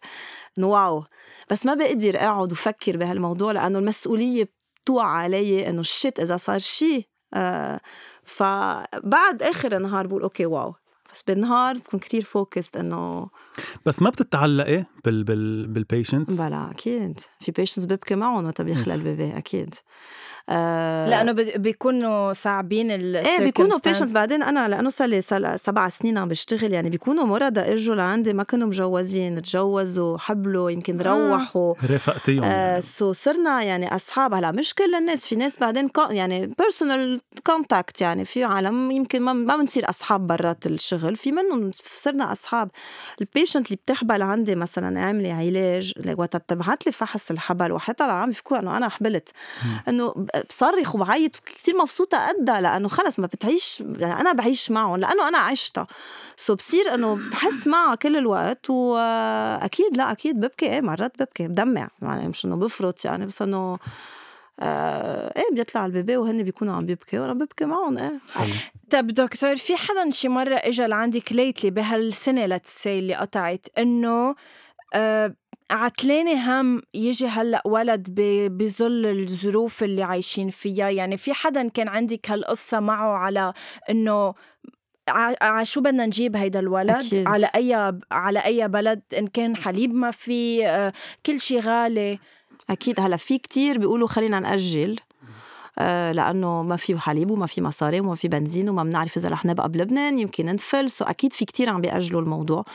[0.57, 1.03] إنه واو.
[1.49, 4.49] بس ما بقدر أقعد وفكر بهالموضوع لأنه المسؤولية
[4.81, 7.79] بتوقع علي إنه ال shit إذا صار شيء آه
[8.23, 10.75] فبعد آخر النهار بقول okay واو.
[11.13, 13.29] بس بالنهار بكون كتير focused إنه
[13.85, 17.19] بس ما بتتعلقي بال بال بال patients بلا أكيد.
[17.39, 19.75] في patients ببكي معهم وقت بيخلى ال baby أكيد.
[20.49, 23.79] آه لأنه بيكونوا صعبين ال إيه بيكونوا.
[23.85, 25.21] patients بعدين أنا لأنه صار لي
[25.55, 31.01] سبع سنين عم بشتغل يعني بيكونوا مرضى إجوا لعندي ما كانوا مجوزين تجوزوا حبلوا يمكن
[31.01, 31.03] آه.
[31.03, 32.81] روحوا رافقتيهم آه يعني.
[32.81, 38.25] so صرنا يعني أصحاب هلأ مش كل الناس في ناس بعدين يعني personal contact يعني
[38.25, 42.71] في عالم يمكن ما ما بنصير أصحاب برات الشغل في منهم صرنا أصحاب
[43.21, 48.05] ال patient اللي بتحبل عندي مثلا عاملة علاج like وقت بتبعت لي فحص الحبل وحتى
[48.05, 49.29] العالم بيفكروا إنه أنا حبلت
[49.87, 50.13] إنه
[50.49, 55.37] بصرخ وبعيط كثير مبسوطة قدها لأنه خلص ما بتعيش يعني أنا بعيش معهم لأنه أنا
[55.37, 55.87] عشتها.
[56.35, 61.87] so بصير إنه بحس معها كل الوقت واكيد لا أكيد ببكي إيه مرات ببكي بدمع.
[62.01, 63.79] يعني مش إنه بفرط يعني بس إنه
[64.59, 68.21] آه إيه بيطلع البيبي وهن بيكونوا عم بيبكي وأنا ببكي معهم إيه.
[68.89, 74.35] طب دكتور في حدا شي مرة اجى لعندك ليتلي بهالسنة لتسي اللي قطعت إنه
[74.93, 75.35] آه
[75.73, 78.07] عتلاني هم يجي هلأ ولد
[78.51, 80.89] بظل الظروف اللي عايشين فيها.
[80.89, 83.53] يعني في حدا كان عندك هالقصة معه على
[83.89, 84.33] إنه
[85.09, 87.27] ع ع- شو بدنا نجيب هيدا الولد؟ أكيد.
[87.27, 90.93] على أي على أي بلد إن كان حليب ما في آه،
[91.25, 92.19] كل شي غالي.
[92.69, 92.99] أكيد.
[92.99, 94.99] هلأ في كتير بيقولوا خلينا نأجل.
[96.11, 99.69] لأنه ما في حليب وما في مصاري وما في بنزين وما بنعرف إذا رح نبقى
[99.69, 100.89] بلبنان يمكن ننفل.
[100.89, 102.65] so أكيد في كتير عم بيأجلوا الموضوع.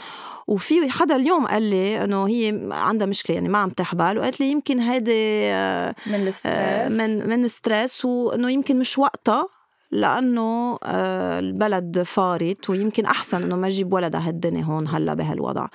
[0.48, 4.50] وفي حدا اليوم قال لي إنه هي عندها مشكلة يعني ما عم تحبل وقالت لي
[4.50, 5.12] يمكن هيدي
[5.52, 9.48] آه من آه، ال stress من من stress وإنه يمكن مش وقتها
[9.90, 15.64] لأنه آه، البلد فارت ويمكن أحسن إنه ما أجيب ولد على هالدنيا هون هلا بهالوضع.
[15.64, 15.68] آه،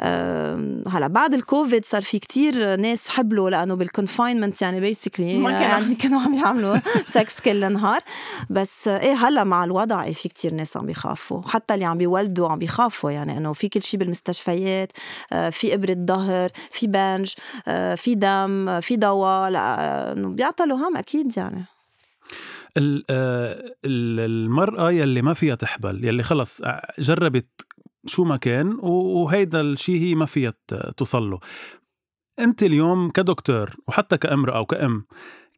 [0.00, 5.62] هلا بعد الكوفيد صار في كتير ناس حبلوا لأنه بال confinement يعني basically ما كان-
[5.62, 6.76] يعني كانوا عم يعملوا
[7.06, 8.00] سكس كل النهار.
[8.50, 12.48] بس إيه هلا مع الوضع إيه في كتير ناس عم بيخافوا حتى اللي عم بيولدوا
[12.48, 14.92] عم بيخافوا يعني إنه في كل شيء بالمستشفيات
[15.32, 17.32] آه، في إبرة ظهر في بنج
[17.68, 21.64] آه، في دم آه، في دواء لا إنه بيعطلوا هم أكيد يعني.
[23.84, 26.60] المرأة يلي ما فيها تحبل يلي خلص
[26.98, 27.46] جربت
[28.06, 30.52] شو ما كان وهيدا الشيء هي ما فيها
[30.96, 31.40] توصل له
[32.38, 35.04] أنت اليوم كدكتور وحتى كأمرأة أو كأم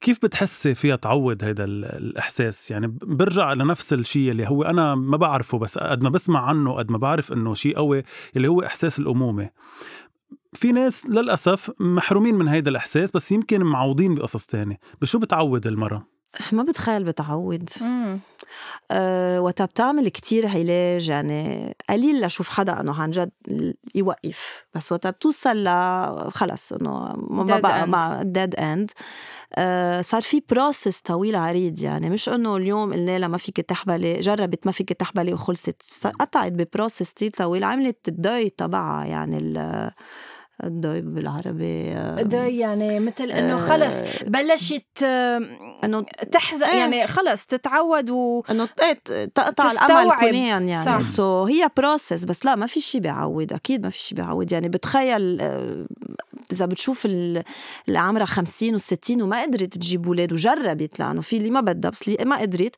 [0.01, 5.59] كيف بتحسي فيها تعوض هذا الإحساس؟ يعني برجع لنفس الشيء اللي هو أنا ما بعرفه
[5.59, 8.03] بس قد ما بسمع عنه قد ما بعرف إنه شيء قوي
[8.37, 9.51] اللي هو إحساس الأمومة.
[10.53, 14.79] في ناس للأسف محرومين من هذا الإحساس بس يمكن معوضين بقصص تانية.
[15.01, 16.16] بشو بتعوض المرأة؟
[16.53, 17.69] ما بتخيل بتعوض.
[18.91, 23.31] أه وقتها بتعمل كتير علاج يعني قليل لشوف حدا إنه عن جد
[23.95, 24.65] يوقف.
[24.75, 25.69] بس وقتها بتوصل ل
[26.33, 28.91] خلص إنه ما بقى مع dead end
[29.55, 32.11] أه صار في process طويل عريض يعني.
[32.11, 36.07] مش إنه اليوم قلنا لها ما فيك تحبلي جربت ما فيك تحبلي وخلصت.
[36.21, 39.39] قطعت ب process كتير طويل عملت ال deuil تبعها يعني
[40.65, 45.03] ال deuil بالعربي deuil يعني مثل إنه خلص آه، بلشت
[45.85, 46.79] إنه تحزن إيه.
[46.79, 50.85] يعني خلص تتعود و إنه إيه، تقطع الأمل كليا يعني.
[50.85, 51.03] صح.
[51.03, 54.69] so هي process بس لا ما في شيء بيعود أكيد ما في شيء بيعود يعني
[54.69, 55.41] بتخيل
[56.53, 57.45] إذا بتشوف اللي
[57.89, 62.25] عمرها 50 و60 وما قدرت تجيب أولاد وجربت لأنه في اللي ما بدها بس اللي
[62.25, 62.75] ما قدرت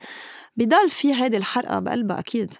[0.56, 2.54] بضل في هيدي الحرقة بقلبها أكيد.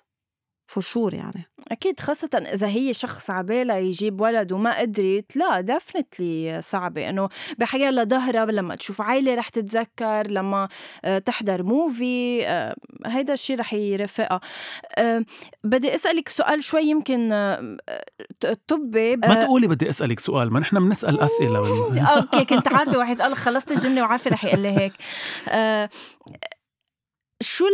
[0.69, 1.45] for sure يعني.
[1.73, 7.09] أكيد خاصة إذا هي شخص عبالة يجيب ولد وما قدرت لا definitely صعبة.
[7.09, 7.29] إنه
[7.59, 10.69] بحياة لظهرها لما تشوف عائلة رح تتذكر لما
[11.05, 12.77] آه، تحضر movie آه،
[13.07, 14.41] هيدا الشيء رح يرافقها.
[14.99, 15.25] آه،
[15.65, 17.29] بدي أسألك سؤال شوي يمكن
[18.69, 21.59] طبي ما تقولي بدي أسألك سؤال ما نحن بنسأل أسئلة.
[22.17, 24.93] أوكي كنت عارفة واحد قال خلصت الجملة وعارفة رح يقول لي هيك.
[27.41, 27.65] شو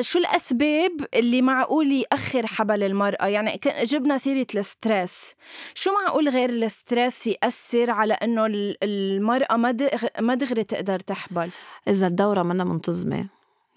[0.00, 5.34] شو الأسباب اللي معقول يأخر حبل المرأة؟ يعني جبنا سيرة ال stress.
[5.74, 8.46] شو معقول غير ال stress يأثر على إنه
[8.82, 9.76] المرأة ما
[10.20, 11.50] ما دغري تقدر تحبل؟
[11.88, 13.26] إذا الدورة منا منتظمة.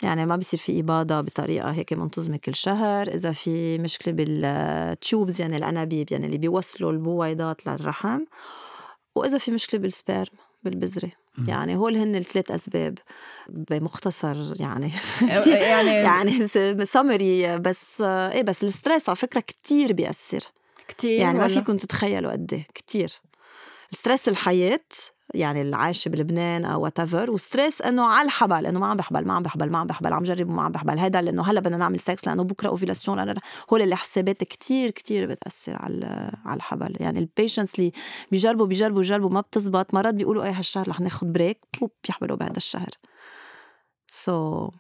[0.03, 3.07] يعني ما بصير في إباضة بطريقة هيك منتظمة كل شهر.
[3.07, 8.19] إذا في مشكلة بال tubes يعني الأنابيب يعني اللي بيوصلوا البويضات للرحم.
[9.15, 10.42] وإذا في مشكلة بال sperm.
[10.63, 11.11] بالبذرة.
[11.47, 12.97] يعني هول هن الثلاث أسباب
[13.49, 14.91] بمختصر يعني.
[15.45, 16.47] يعني يعني
[16.85, 20.39] سمري بس إيه بس ال stress على فكرة كتير بيأثر.
[20.87, 23.11] كتير يعني ما فيكم تتخيلوا قد إيه كتير.
[23.91, 24.79] ال stress الحياة
[25.33, 29.33] يعني العايشه بلبنان أو whatever و stress إنه على الحبل إنه ما عم بحبل ما
[29.33, 30.99] عم بحبل ما عم بحبل عم جرب وما عم بحبل.
[30.99, 33.33] هذا لأنه هلأ بدنا نعمل سكس لأنه بكرة ovulation
[33.73, 36.95] هول الحسابات كتير كتير بتأثر على على الحبل.
[36.99, 37.91] يعني ال patients اللي
[38.31, 39.93] بيجربوا بيجربوا بيجربوا ما بتزبط.
[39.93, 41.59] مرات بيقولوا اي هالشهر رح ناخذ break
[42.05, 42.89] بيحبلوا بهذا الشهر.
[44.11, 44.73] so so,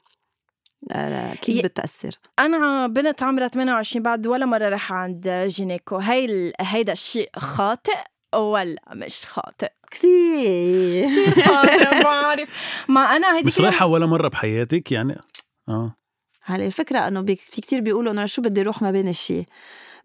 [0.91, 5.97] أكيد بتأثر؟ أنا بنت عمرها 28 بعد ولا مرة رح عند gynéco.
[5.97, 7.97] هي هيدا الشيء خاطئ
[8.35, 11.09] ولا مش خاطئ؟ كثير.
[11.31, 12.49] كثير بعرف
[12.87, 15.21] ما أنا هيدي مش رايحة ولا مرة بحياتك؟ يعني
[15.69, 15.95] آه.
[16.43, 19.45] هلأ الفكرة إنه في كثير بيقولوا إنه شو بدي أروح ما بين الشيء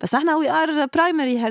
[0.01, 1.45] بس إحنا we are primary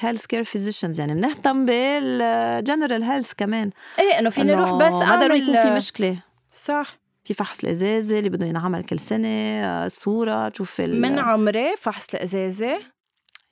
[0.00, 3.70] health care physicians يعني بنهتم بال general health كمان.
[3.98, 6.22] إيه إنه فيني أروح بس ما ضروري يكون في مشكلة.
[6.52, 6.98] صح.
[7.24, 12.78] في فحص الإزازة اللي بده ينعمل كل سنة صورة تشوف من عمري فحص الإزازة.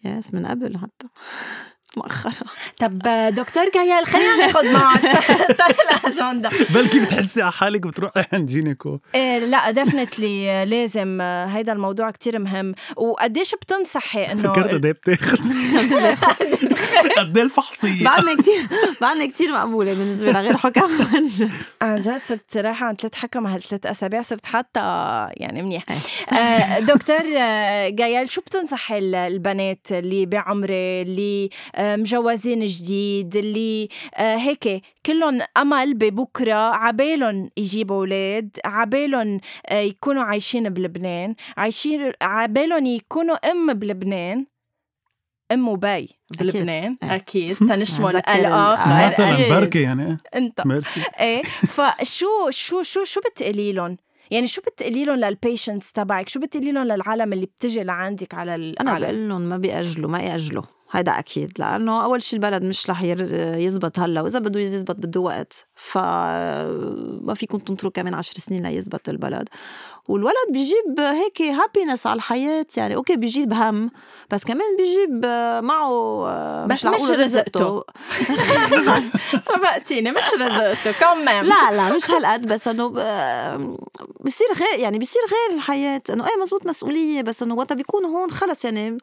[0.05, 1.07] yes من قبل حتى.
[1.97, 2.33] مؤخرا.
[2.79, 2.99] طب
[3.35, 5.05] دكتور جايال خلينا ناخذ معك.
[5.91, 6.51] الأجندة.
[6.71, 8.99] بلكي بتحسي على حالك بتروحي عند gynéco.
[9.15, 11.21] إيه لا definitely لازم.
[11.21, 12.75] هيدا الموضوع كتير مهم.
[12.97, 15.39] وقديش بتنصحي إنه فكرت قد إيه بتاخذ
[17.19, 18.63] قد إيه الفحصية؟ بعدنا كثير
[19.01, 21.51] بعدنا كثير مقبولة بالنسبة لغير حكم عن جد.
[21.83, 24.81] عن جد صرت رايحة عند ثلاث حكم هالثلاث أسابيع صرت حتى
[25.33, 25.85] يعني منيح.
[26.33, 27.23] آه، دكتور
[27.89, 36.55] جايال شو بتنصحي البنات اللي بعمري اللي مجوزين جديد اللي آه، هيك كلهم أمل ببكرة
[36.55, 44.47] عبالهم يجيبوا أولاد عبالهم آه، يكونوا عايشين بلبنان عايشين عبالهم يكونوا أم بلبنان
[45.55, 46.97] ام وبي بلبنان.
[47.03, 47.69] أكيد, أكيد.
[47.69, 50.19] تنشمل الآخر مثلا بركي يعني.
[50.35, 50.67] أنت.
[50.67, 51.03] ميرسي.
[51.21, 51.43] إيه.
[51.77, 53.97] فشو شو شو شو بتقولي لهم؟
[54.31, 58.55] يعني شو بتقولي لهم لل patients تبعك؟ شو بتقولي لهم للعالم اللي بتجي لعندك على
[58.55, 58.79] ال...
[58.79, 60.63] أنا بقول لهم ما بيأجلوا ما يأجلوا.
[60.93, 65.67] هيدا أكيد لأنه أول شيء البلد مش رح يزبط هلأ وإذا بده يزبط بده وقت
[65.75, 69.49] فما فيكم تنطروا كمان عشر سنين ليزبط البلد.
[70.09, 73.91] والولد بيجيب هيك happiness على الحياة يعني أوكي بيجيب هم
[74.31, 75.27] بس كمان بيجيب
[75.65, 77.85] معه بس مش, مش رزقته.
[79.47, 82.89] سبقتيني مش رزقته كمان لا لا مش هالقد بس إنه
[84.21, 88.31] بصير غير يعني بصير غير الحياة إنه إيه مزبوط مسؤولية بس إنه وقتها بيكون هون
[88.31, 88.99] خلص يعني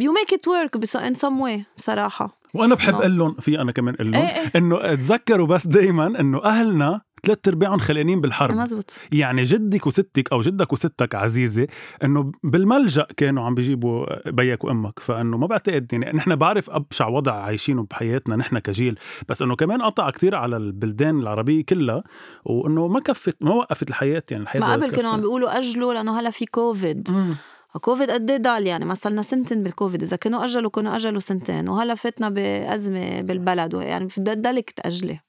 [0.00, 3.94] you make it work in some way بصراحه وأنا بحب أقول لهم في أنا كمان
[3.94, 4.52] أقول لهم إيه، إيه.
[4.56, 8.54] إنه تذكروا بس دائما إنه أهلنا ثلاث أرباعهم خلقانين بالحرب.
[8.54, 8.98] مزبوط.
[9.12, 11.66] يعني جدك وستك أو جدك وستك عزيزة
[12.04, 14.98] إنه بالملجأ كانوا عم بيجيبوا بيك وأمك.
[14.98, 18.98] فإنه ما بعتقد يعني نحن بعرف أبشع وضع عايشينه بحياتنا نحن كجيل.
[19.28, 22.04] بس إنه كمان قطع كثير على البلدان العربية كلها
[22.44, 26.20] وإنه ما كفت ما وقفت الحياة يعني الحياة ما قبل كانوا عم بيقولوا أجلوا لأنه
[26.20, 27.34] هلا في كوفيد مم.
[27.78, 30.02] كوفيد قد إيه ضل يعني ما صلنا سنتين بالكوفيد.
[30.02, 31.68] إذا كانوا أجلوا كانوا أجلوا سنتين.
[31.68, 33.74] وهلا فتنا بأزمة بالبلد.
[33.74, 35.20] يعني ضلك تأجلي.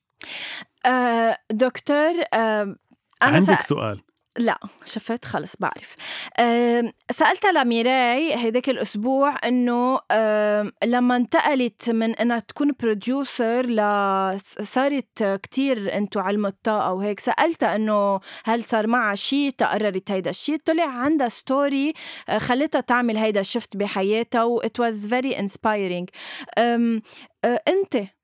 [0.85, 2.75] آه دكتور آه
[3.23, 4.01] أنا عندك سؤال.
[4.37, 5.95] لا شفت خلص بعرف.
[7.11, 9.99] سألتها لميراي هيداك الأسبوع إنه
[10.83, 13.81] لما انتقلت من إنها تكون producer ل
[14.61, 20.57] صارت كتير into علم الطاقة وهيك سألتها إنه هل صار معها شيء تقررت هيدا الشيء
[20.65, 21.93] طلع عندها story
[22.29, 26.05] آه، خلتها تعمل هيدا ال shift بحياتها و it was very inspiring.
[27.67, 28.16] أنت آه،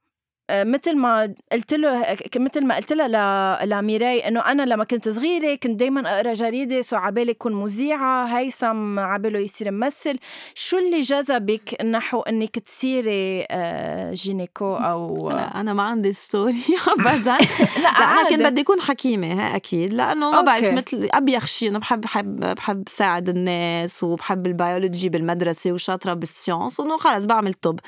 [0.53, 5.79] مثل ما قلت له مثل ما قلت لها لميراي إنه أنا لما كنت صغيرة كنت
[5.79, 10.19] دائما أقرأ جريدة so عبالي اكون مذيعة هيثم عباله يصير ممثل.
[10.55, 16.63] شو اللي جذبك نحو إنك تصيري آه، gynéco أو لا أنا ما عندي story
[16.97, 17.37] ابدا.
[17.83, 19.93] لا أنا كنت بدي أكون حكيمة ها أكيد.
[19.93, 25.09] لأنه ما بعرف مثل ابيخ شيء أنا بحب بحب بحب ساعد الناس وبحب ال biologie
[25.09, 27.79] بالمدرسة وشاطرة بال sciences انه خلص بعمل طب.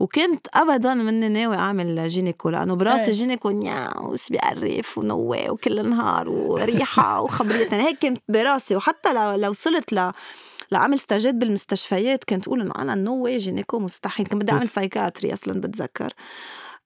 [0.00, 3.12] وكنت ابدا مني ناوي أعمل gynéco لأنه براسي إيه.
[3.12, 8.76] gynéco نيا وش بيقرف ونوي وكل النهار وريحة وخبريه يعني هيك كنت براسي.
[8.76, 10.12] وحتى لو لو وصلت ل
[10.72, 14.26] لعمل stage ات بالمستشفيات كنت أقول إنه أنا no way gynéco مستحيل.
[14.26, 16.12] كنت بدي أعمل psychiatry أصلا بتذكر.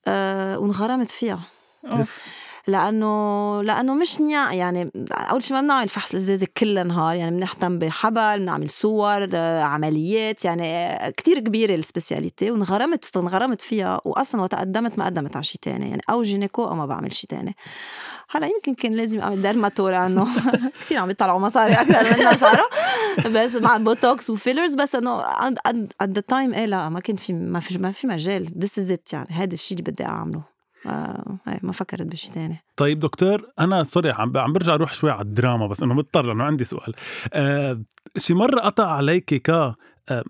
[0.07, 1.41] أه وانغرمت فيها.
[1.87, 2.19] أوف.
[2.67, 7.79] لأنه لأنه مش نيا يعني أول شيء ما بنعمل فحص الازازه كل النهار يعني بنهتم
[7.79, 14.99] بحبل بنعمل صور عمليات يعني كتير كبيرة ال spécialité وانغرمت انغرمت فيها واصلا وقت قدمت
[14.99, 17.57] ما قدمت على شيء تاني يعني أو gynéco أو ما بعمل شيء تاني.
[18.31, 20.27] هلأ يمكن كان لازم أعمل dermato لأنه
[20.81, 22.67] كثير عم يطلعوا مصاري أكثر منا صاروا
[23.27, 25.21] بس مع Botox و fillers بس إنه
[26.01, 28.59] at the time إيه لا ما كنت في ما في ما في مجال.
[28.59, 30.39] this is it يعني هذا الشيء اللي بدي أعمله.
[30.39, 30.50] آه
[31.63, 32.57] ما فكرت بشيء تاني.
[32.77, 36.45] طيب دكتور أنا sorry عم عم برجع أروح شوي على الدراما بس إنه مضطر لأنه
[36.45, 36.95] عندي سؤال.
[37.33, 37.81] آه
[38.17, 40.25] شي مرة قطع عليك ك آه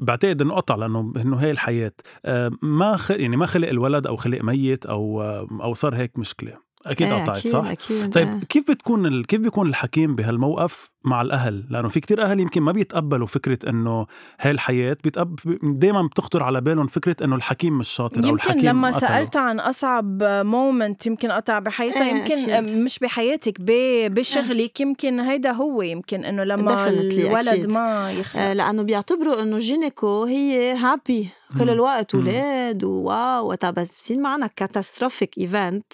[0.00, 1.92] بعتقد إنه قطع لأنه إنه هي الحياة.
[2.24, 3.10] آه ما خ...
[3.10, 6.67] يعني ما خلق الولد أو خلق ميت أو آه أو صار هيك مشكلة.
[6.86, 8.40] أكيد إيه قطعت صح أكيد طيب إيه.
[8.48, 9.26] كيف بتكون ال...
[9.26, 14.06] كيف بيكون الحكيم بهالموقف مع الأهل لأنه في كتير أهل يمكن ما بيتقبلوا فكرة إنه
[14.40, 15.38] هاي الحياة بيتقب...
[15.62, 19.08] دائما بتخطر على بالهم فكرة إنه الحكيم مش شاطر يمكن أو الحكيم لما قتله.
[19.08, 22.78] سألت عن أصعب moment يمكن قطع بحياتها إيه يمكن أكيد.
[22.78, 23.70] مش بحياتك ب...
[24.14, 27.72] بشغلك يمكن هيدا هو يمكن إنه لما الولد أكيد.
[27.72, 33.98] ما يخلق آه لأنه بيعتبروا إنه gynéco هي happy كل الوقت ولاد و wow بس
[33.98, 35.92] بصير معنا catastrophic event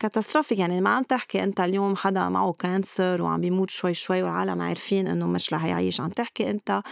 [0.00, 4.62] catastrophic يعني ما عم تحكي أنت اليوم حدا معه cancer وعم بيموت شوي شوي والعالم
[4.62, 6.00] عارفين إنه مش رح يعيش.
[6.00, 6.82] عم تحكي أنت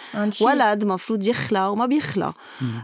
[0.43, 2.33] ولد مفروض يخلق وما بيخلق.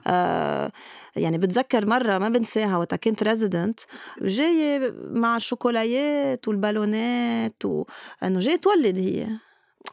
[0.06, 0.72] آه
[1.16, 3.80] يعني بتذكر مرة ما بنساها وقت كنت resident
[4.22, 9.26] جاية مع الشوكولايات والبالونات وانه جاية تولد هي.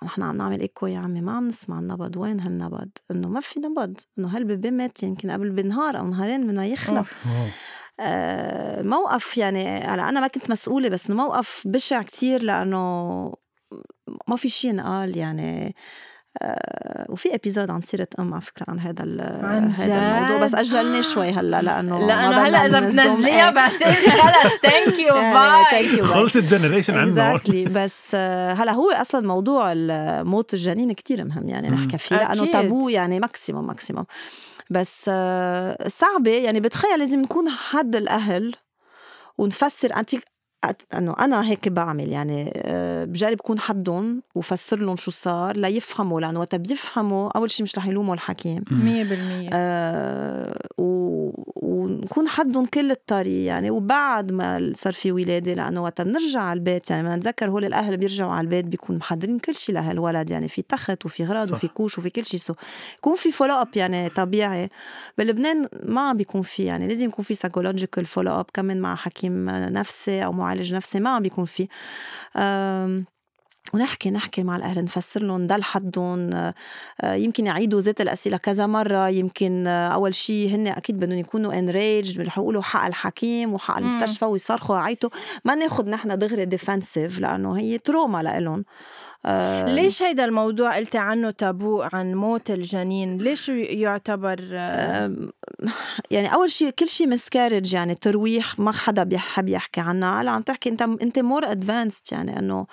[0.04, 3.60] نحن عم نعمل إيكو يا عمي ما عم نسمع النبض وين هالنبض؟ إنه ما في
[3.60, 7.06] نبض إنه هال baby مات يمكن قبل بنهار أو نهارين من ما يخلق
[8.00, 8.82] آه.
[8.82, 12.78] موقف يعني هلأ أنا ما كنت مسؤولة بس موقف بشع كتير لأنه
[14.28, 15.68] ما في شيء انقال يعني.
[15.68, 15.74] آه
[17.10, 19.04] وفي episode عن سيرة أم على فكرة عن هذا
[19.44, 24.54] عن هذا الموضوع بس اجلناه شوي هلا لأنه لأنه هلا إذا بتنزليها بعتقد خلص.
[24.62, 27.70] thank you bye خلصت ال generation عندنا exactly.
[27.70, 29.74] بس آه، هلا هو أصلا موضوع
[30.24, 34.06] موت الجنين كتير مهم يعني نحكي فيه لأنه تابو يعني maximum maximum
[34.70, 38.56] بس آه، صعبة يعني بتخيل لازم نكون حد الأهل
[39.38, 40.16] ونفسر أنت
[40.98, 46.40] إنه أنا هيك بعمل يعني آه، بجرب كون حدهم وفسر لهم شو صار ليفهموا لأنه
[46.40, 48.64] وقت بيفهموا أول شيء مش رح يلوموا الحكيم.
[48.70, 50.62] 100% آه
[51.82, 56.90] ونكون حدهم كل الطريق يعني وبعد ما صار في ولادة لأنه وقت بنرجع على البيت
[56.90, 60.62] يعني بدنا نتذكر هول الأهل بيرجعوا على البيت بيكون محضرين كل شيء لهالولد يعني في
[60.62, 61.54] تخت وفي غراض صح.
[61.56, 62.54] وفي couches وفي كل شيء so
[62.98, 64.70] يكون في follow up يعني طبيعي.
[65.18, 70.26] بلبنان ما بيكون في يعني لازم يكون في psychological follow up كمان مع حكيم نفسي
[70.26, 71.68] أو معالج نفسي ما عم بيكون في.
[73.74, 76.54] ونحكي نحكي مع الأهل نفسر لهم نضل حدهم آه،
[77.04, 81.81] يمكن يعيدوا ذات الأسئلة كذا مرة يمكن آه، أول شيء هن أكيد بدهم يكونوا in
[81.81, 85.10] rage رح يقولوا حق الحكيم وحق المستشفى ويصرخوا ويعيطوا
[85.46, 88.66] ما ناخذ نحن دغري defensive لأنه هي trauma لإلهم.
[89.26, 95.16] آه ليش هيدا الموضوع قلتي عنه تابو عن موت الجنين؟ ليش يعتبر آه
[96.12, 100.22] يعني أول شيء كل شيء مسكارج يعني ترويح ما حدا بيحب يحكي عنها.
[100.22, 102.66] هلا عم تحكي أنت أنت مور ادفانسد يعني إنه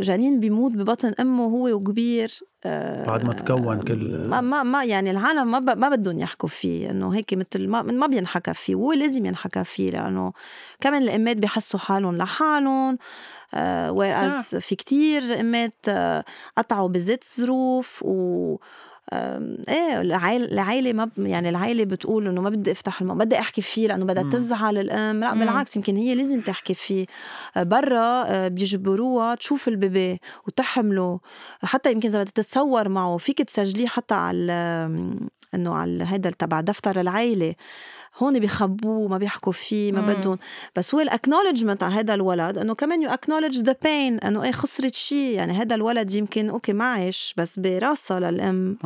[0.00, 2.30] جنين بيموت ببطن أمه هو وكبير.
[2.64, 6.90] آه، بعد ما تكون كل ما ما, ما يعني العالم ما ما بدهم يحكوا فيه
[6.90, 10.32] إنه هيك مثل ما ما بينحكى فيه وهو لازم ينحكى فيه لأنه
[10.80, 12.98] كمان الأمات بحسوا حالهم لحالهم.
[13.54, 13.90] آه
[14.60, 16.24] في كتير امات آه
[16.58, 18.56] قطعوا بذات ظروف و
[19.12, 23.18] إيه العائلة العائلة ما يعني العائلة بتقول إنه ما بدي أفتح الم...
[23.18, 25.20] بدي أحكي فيه لأنه بدها تزعل الأم.
[25.20, 27.06] لا بالعكس يمكن هي لازم تحكي فيه.
[27.56, 31.20] آه، برا آه، بيجبروها تشوف ال baby وتحمله.
[31.62, 34.52] حتى يمكن إذا بدها تتصور معه فيك تسجليه حتى على
[35.54, 37.54] إنه على هذا تبع دفتر العائله
[38.18, 40.38] هون بيخبوه ما بيحكوا فيه ما بدهم
[40.76, 44.52] بس هو ال acknowledgment على هذا الولد إنه كمان you acknowledge the pain إنه إيه
[44.52, 48.78] خسرت شيء يعني هذا الولد يمكن أوكي ما عايش بس براسها للأم.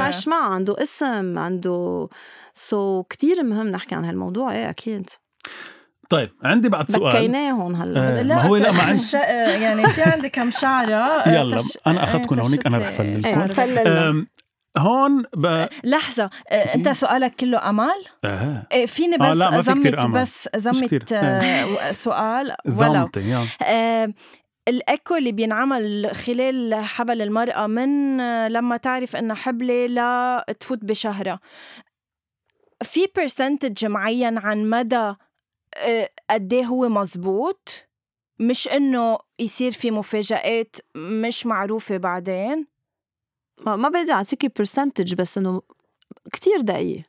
[0.00, 2.08] عاش معه عنده اسم عنده
[2.54, 5.10] so كثير مهم نحكي عن هالموضوع إيه أكيد.
[6.10, 7.16] طيب عندي بعد سؤال.
[7.16, 8.18] بكيناهن هلا.
[8.18, 9.16] آه لا ما هو لا ما عندي
[9.62, 13.40] يعني في عندي كم شعرة يلا أنا اخذتكم هونيك أنا رح فلّلكم
[13.78, 14.26] إيه
[14.78, 15.66] هون ب...
[15.84, 18.66] لحظة آه، أنت سؤالك كله أمل؟ آه.
[18.72, 20.20] إيه فيني بس آه لا ما في كتير أمل.
[20.20, 23.10] بس زمط آه سؤال؟ ولو.
[23.62, 24.12] آه
[24.68, 29.86] الايكو اللي بينعمل خلال حبل المرأة من آه، لما تعرف إنها حبلة
[30.48, 31.40] لتفوت بشهرها
[32.82, 35.14] في percentage معين عن مدى
[35.76, 37.86] آه، قد إيه هو مزبوط؟
[38.38, 42.66] مش إنه يصير في مفاجآت مش معروفة بعدين.
[43.66, 45.62] ما, ما بدي اعطيكي percentage بس إنه
[46.32, 47.02] كتير دقيق.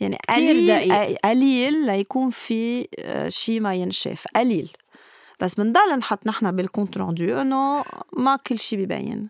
[0.00, 1.18] يعني كتير قليل دقيق.
[1.24, 4.26] قليل ليكون في آه، شيء ما ينشاف.
[4.36, 4.72] قليل.
[5.40, 7.84] بس بنضل نحط نحن بال compte rendu إنه
[8.16, 9.28] ما كل شيء ببين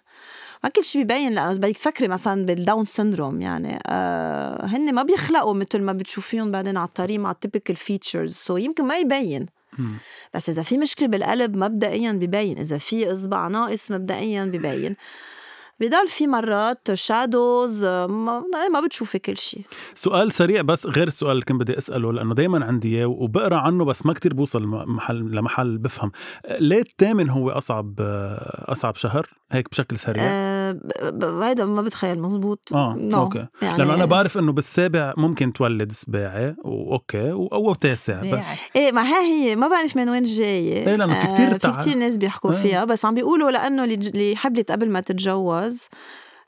[0.64, 3.78] ما كل شيء ببين لأنه بدك تفكري مثلا بال Down syndrome يعني.
[3.86, 8.56] آه هن ما بيخلقوا مثل ما بتشوفيهم بعدين على الطريق مع ال typical features so
[8.56, 9.46] يمكن ما يبين
[10.34, 14.96] بس إذا في مشكلة بالقلب مبدئيا ببين إذا في إصبع ناقص مبدئيا ببين
[15.80, 19.62] بضل في مرات shadows ما, ما بتشوفي كل شيء
[19.94, 23.84] سؤال سريع بس غير السؤال اللي كنت بدي أسأله لأنه دائما عندي إياه وبقرأ عنه
[23.84, 26.12] بس ما كتير بوصل محل لمحل بفهم.
[26.58, 27.94] ليه الثامن هو اصعب
[28.68, 30.24] أصعب شهر؟ هيك بشكل سريع.
[30.26, 30.63] أه
[31.42, 33.14] هيدا ما بتخيل مزبوط آه no.
[33.14, 38.22] أوكي يعني لأنه أنا بعرف إنه بالسابع ممكن تولد سباعي وأوكي أو تاسع
[38.76, 41.80] إيه ما ها هي ما بعرف من وين جاية إيه لأنه في كثير آه في
[41.80, 42.54] كثير ناس بيحكوا آه.
[42.54, 45.88] فيها بس عم بيقولوا لأنه اللي حبلت قبل ما تتجوز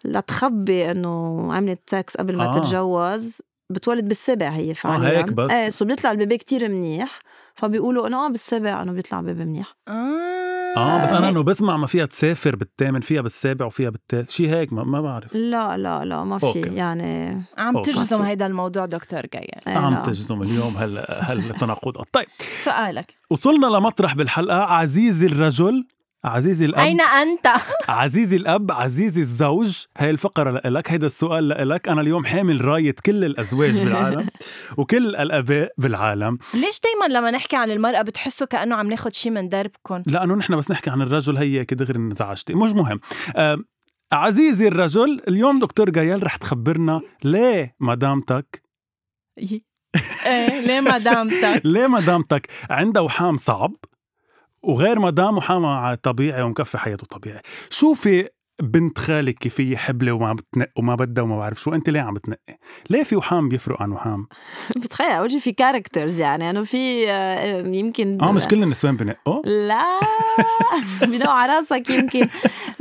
[0.04, 2.58] لتخبي إنه عملت سكس قبل ما آه.
[2.58, 7.20] تتجوز بتولد بالسابع هي فعليا آه هيك بس إيه so بيطلع ال baby كتير منيح
[7.54, 10.55] فبيقولوا إنه آه بالسابع إنه بيطلع بيبي منيح آه.
[10.76, 14.72] آه بس أنا إنه بسمع ما فيها تسافر بالثامن فيها بالسابع وفيها بالتاسع شيء هيك
[14.72, 15.34] ما, ما بعرف.
[15.34, 16.60] لا لا لا ما في أوكي.
[16.60, 22.26] يعني عم تجزم هيدا الموضوع دكتور جاير إيه، عم تجزم اليوم هالتناقضات طيب.
[22.64, 23.14] سؤالك.
[23.30, 24.58] وصلنا لمطرح بالحلقة.
[24.62, 25.84] عزيزي الرجل
[26.26, 26.80] عزيزي الأب.
[26.80, 27.52] أين أنت؟
[27.88, 33.24] عزيزي الأب عزيزي الزوج هاي الفقرة لك هيدا السؤال لك أنا اليوم حامل راية كل
[33.24, 34.26] الأزواج بالعالم
[34.78, 36.38] وكل الآباء بالعالم.
[36.54, 40.56] ليش دايما لما نحكي عن المرأة بتحسوا كأنه عم ناخد شيء من دربكم؟ لأنه نحن
[40.56, 43.00] بس نحكي عن الرجل هي دغري انزعجتي مش مهم.
[43.36, 43.58] آه
[44.12, 48.62] عزيزي الرجل اليوم دكتور جايل رح تخبرنا ليه مدامتك؟
[50.26, 53.72] إيه ليه مدامتك؟ ليه مدامتك؟ عندها وحام صعب.
[54.66, 58.28] وغير مدام وحامى طبيعي ومكفي حياته طبيعي شوفي
[58.62, 62.14] بنت خالك كيف هي حبلة وما بتنق وما بدها وما بعرف شو أنت ليه عم
[62.14, 62.58] بتنقي؟
[62.90, 64.26] ليه في وحام بيفرق عن وحام؟
[64.82, 69.42] بتخيل أول شيء في characters يعني إنه في آه، يمكن آه مش كل النسوان بنقّوا؟
[69.44, 69.84] لا
[71.10, 72.28] بنقوا على راسك يمكن.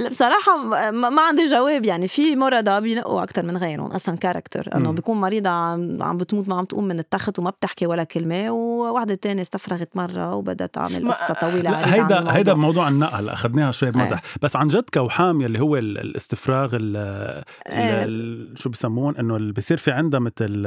[0.10, 0.58] بصراحة
[0.92, 5.50] ما عندي جواب يعني في مرضى بينقوا أكثر من غيرهم أصلا character إنه بيكون مريضة
[5.50, 10.36] عم بتموت ما عم تقوم من التخت وما بتحكي ولا كلمة وواحدة تانية استفرغت مرة
[10.36, 14.22] وبدها تعمل قصة طويلة هيدا هيدا بموضوع النق أخذناها شوي بمزح.
[14.42, 16.96] بس عن جد كوحام يلي هو هو ال- الاستفراغ ال
[17.70, 18.04] إيه.
[18.04, 20.64] ال- شو بسمون إنه اللي بيصير في عندها مثل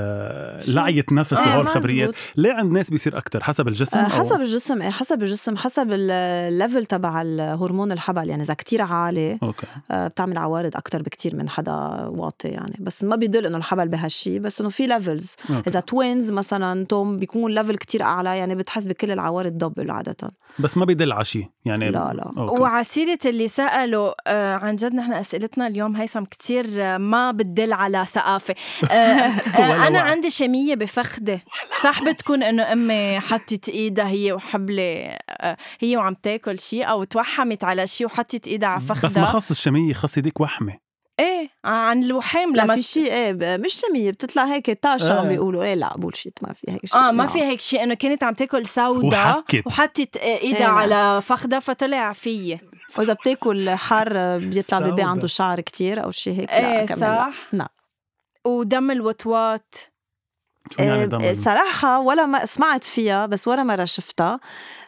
[0.67, 2.15] شو؟ لعية نفس إيه، وهول الخبريات.
[2.37, 5.93] ليه عند ناس بيصير أكثر حسب الجسم آه، أو- حسب الجسم إيه حسب الجسم حسب
[5.93, 6.11] ال-
[6.53, 11.37] ال level تبع الهرمون الحبل يعني إذا كتير عالي أوكي آه، بتعمل عوارض أكتر بكتير
[11.37, 11.73] من حدا
[12.09, 15.71] واطي يعني بس ما بيدل إنه الحبل بهالشي بس إنه في levels أوكي.
[15.71, 20.17] إذا twins مثلا توم بيكون level كتير أعلى يعني بتحس بكل العوارض double عادة
[20.59, 22.33] بس ما بيدل على شيء يعني لا، لا.
[22.39, 22.63] أوكي.
[22.63, 27.73] وعلى سيرة اللي سألوا آه عن جد نحن أسئلتنا اليوم هيثم كتير آه، ما بتدل
[27.73, 28.55] على ثقافة
[28.91, 29.99] آه آه وعي.
[29.99, 31.41] عندي شمية بفخدي
[31.83, 37.65] صح بتكون إنه أمي حطت إيدها هي وحبلة آه هي وعم تاكل شيء أو توحمت
[37.65, 40.89] على شيء وحطت إيدها على فخدها بس ما خص الشمية خص هيديك وحمة
[41.21, 45.21] إيه عن الوحام لا لما في شيء إيه مش شمية بتطلع هيك tache آه.
[45.21, 47.27] عم بيقولوا إيه لا bullshit ما في هيك شيء آه ما.
[47.27, 49.67] في هيك شيء إنه كانت عم تاكل سودا وحكت.
[49.67, 50.69] وحطت إيه، ايدها لا.
[50.69, 52.61] على فخدها فطلع فيي
[52.99, 55.03] وإذا بتاكل حار بيطلع baby.
[55.03, 57.17] عنده شعر كتير أو شيء هيك لا إيه كمان لا.
[57.19, 57.69] صح لا.
[58.45, 59.75] ودم الوطواط
[60.71, 64.41] شو يعني دم صراحة ولا ما سمعت فيها بس ولا مرة شفتها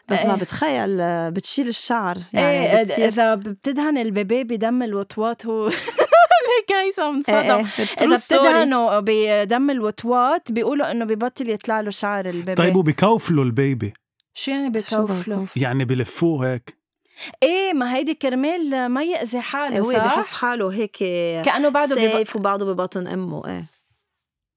[0.09, 0.39] بس ما إيه.
[0.39, 5.67] بتخيل آه، بتشيل الشعر يعني إيه بتصير إذا بتدهن ال baby بدم الوطواط هو
[6.47, 8.35] ليك هيثم انصدم story.
[8.35, 13.93] بتدهنوا بدم الوطواط بيقولوا إنه ببطل يطلع له شعر ال baby طيب وبكوفلوا ال baby
[14.33, 16.80] شو يعني شو بكوفله بكوف؟ يعني بلفوه هيك
[17.43, 20.97] إيه ما هيدي كرمال ما يأذي حاله هو صح بحس حاله هيك
[21.45, 21.95] كأنه بعده.
[21.95, 23.65] سيف وبعده ببطن أمه إيه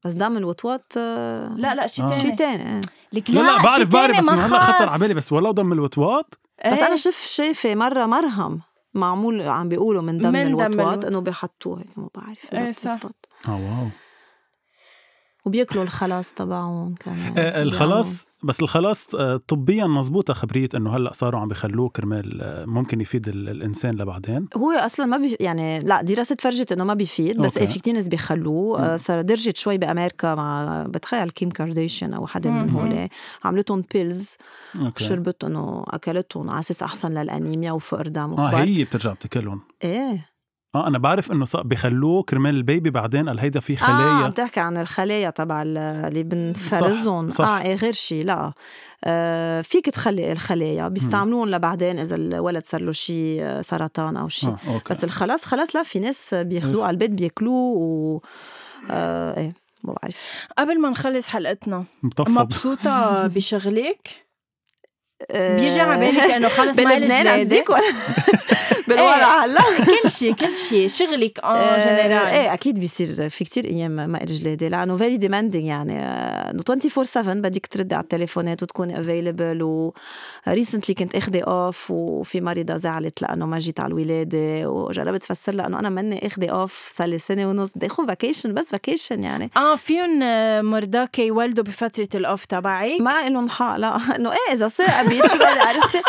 [0.04, 2.08] بس دم الوطواط آه، لا لا شيء آه.
[2.08, 2.80] تاني شيء تاني إيه
[3.12, 4.88] لك لا لا بعرف شي بعرف بس هلا خطر.
[4.88, 6.86] على بالي بس ولو دم الوطواط بس إيه.
[6.86, 8.60] أنا شف شايفة مرة مرهم
[8.94, 12.64] معمول عم بيقولوا من دم من دم الوطواط الوط- إنه بيحطوه هيك ما بعرف إذا
[12.64, 12.94] إيه صح.
[12.94, 13.88] بتزبط آه واو
[15.44, 21.40] وبياكلوا الخلاص تبعهم كمان آه، الخلاص بس الخلاص آه، طبيا مزبوطة خبرية إنه هلأ صاروا
[21.40, 24.48] عم بخلوه كرمال آه، ممكن يفيد ال- الإنسان لبعدين.
[24.56, 27.72] هو أصلا ما بي يعني لا دراسة فرجت إنه ما بيفيد بس أوكي.
[27.72, 28.96] في كتير ناس بيخلوه.
[28.96, 32.70] صار درجت شوي بأمريكا مع بتخيل كيم كارديشن أو حدا من.
[32.70, 33.08] هول
[33.44, 34.36] عملتهم pills
[34.80, 35.04] أوكي.
[35.04, 39.60] شربت إنه اكلتهم على أساس أحسن للأنيميا وفقر دم آه هي بترجع بتاكلهم.
[39.84, 40.33] إيه.
[40.74, 44.24] آه أنا بعرف إنه صار بخلوه كرمال ال baby بعدين قال هيدا في آه خلايا.
[44.24, 47.30] عم تحكي عن الخلايا تبع ال- اللي بنفرزهم.
[47.30, 47.44] صح.
[47.48, 48.52] آه إيه غير شيء لا.
[49.04, 50.88] آه فيك تخلي الخلايا.
[50.88, 54.84] بيستعملون لبعدين إذا الولد صار له شيء آه، سرطان أو شيء آه، أوكي.
[54.94, 58.20] بس الخلاص خلاص لا في ناس بياخذوه على البيت بياكلوه و
[58.90, 59.52] آه إيه
[59.84, 60.46] ما بعرف.
[60.58, 64.23] قبل ما نخلص حلقتنا مطبب مبسوطة بشغلك؟ آه،
[65.32, 67.82] بيجي على بالك انه خلص ما جلادة قصدك ولا؟
[68.88, 69.60] بلورا هلا
[70.02, 70.88] كل شيء كل شيء.
[70.88, 75.16] شغلك آه آه، جنرال إيه أكيد بيصير في كتير أيام ما إلي جلاده لأنه very
[75.16, 75.98] demanding يعني.
[75.98, 79.94] آه، إنه 24 7 بدك تردي على التليفونات وتكوني available و
[80.48, 85.66] recently كنت أخذة off وفي مريضة زعلت لأنه ما جيت على الولادة وجربت افسر لها
[85.66, 87.70] انه أنا ماني أخذة off صار لي سنة ونص.
[87.76, 89.50] بدي اخذ vacation بس vacation يعني.
[89.56, 93.96] آه فيهم آه، مرضاك يولدوا بفترة ال off تبعك؟ ما لهم حق لا.
[94.16, 94.68] إنه إيه إذا
[95.18, 96.02] شو بدي عرفتي؟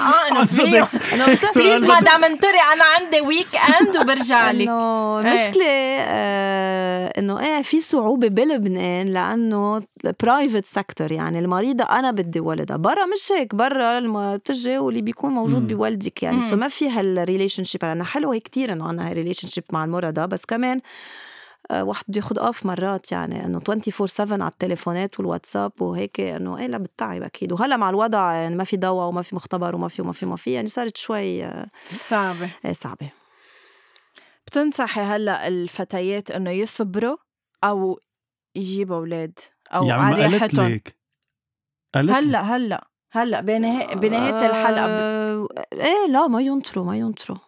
[0.00, 0.94] آه انه please
[1.84, 4.60] بس- مدام انطري أنا عندي weekend وبرجع لك.
[4.68, 5.28] إنه إيه.
[5.28, 5.66] المشكلة
[6.00, 9.82] آه إنه إيه في صعوبة بلبنان لأنه
[10.22, 12.76] private sector يعني المريضة أنا بدي ولدها.
[12.76, 15.66] برا مش هيك برا لما بتجي واللي بيكون موجود مم.
[15.66, 16.40] بيولدك يعني.
[16.40, 20.44] so ما في هال relationship أنا حلوة كتير إنه عنا هال relationship مع المرضى بس
[20.44, 20.80] كمان
[21.72, 26.66] واحد بده ياخد off مرات يعني إنه 24 7 على التليفونات والواتساب وهيك إنه إيه
[26.66, 27.52] لا بتتعب أكيد.
[27.52, 30.36] وهلأ مع الوضع يعني ما في دواء وما في مختبر وما في وما في وما
[30.36, 33.10] في يعني صارت شوي آه، صعبة إيه صعبة.
[34.46, 37.16] بتنصحي هلأ الفتيات إنه يصبروا
[37.64, 38.00] أو
[38.54, 39.38] يجيبوا أولاد
[39.74, 40.96] أو يعني ما على لك.
[41.96, 47.38] هلأ هلأ هلأ بنهاية بنهاية الحلقة ب- آه، إيه لا ما ينطروا ما ينطروا.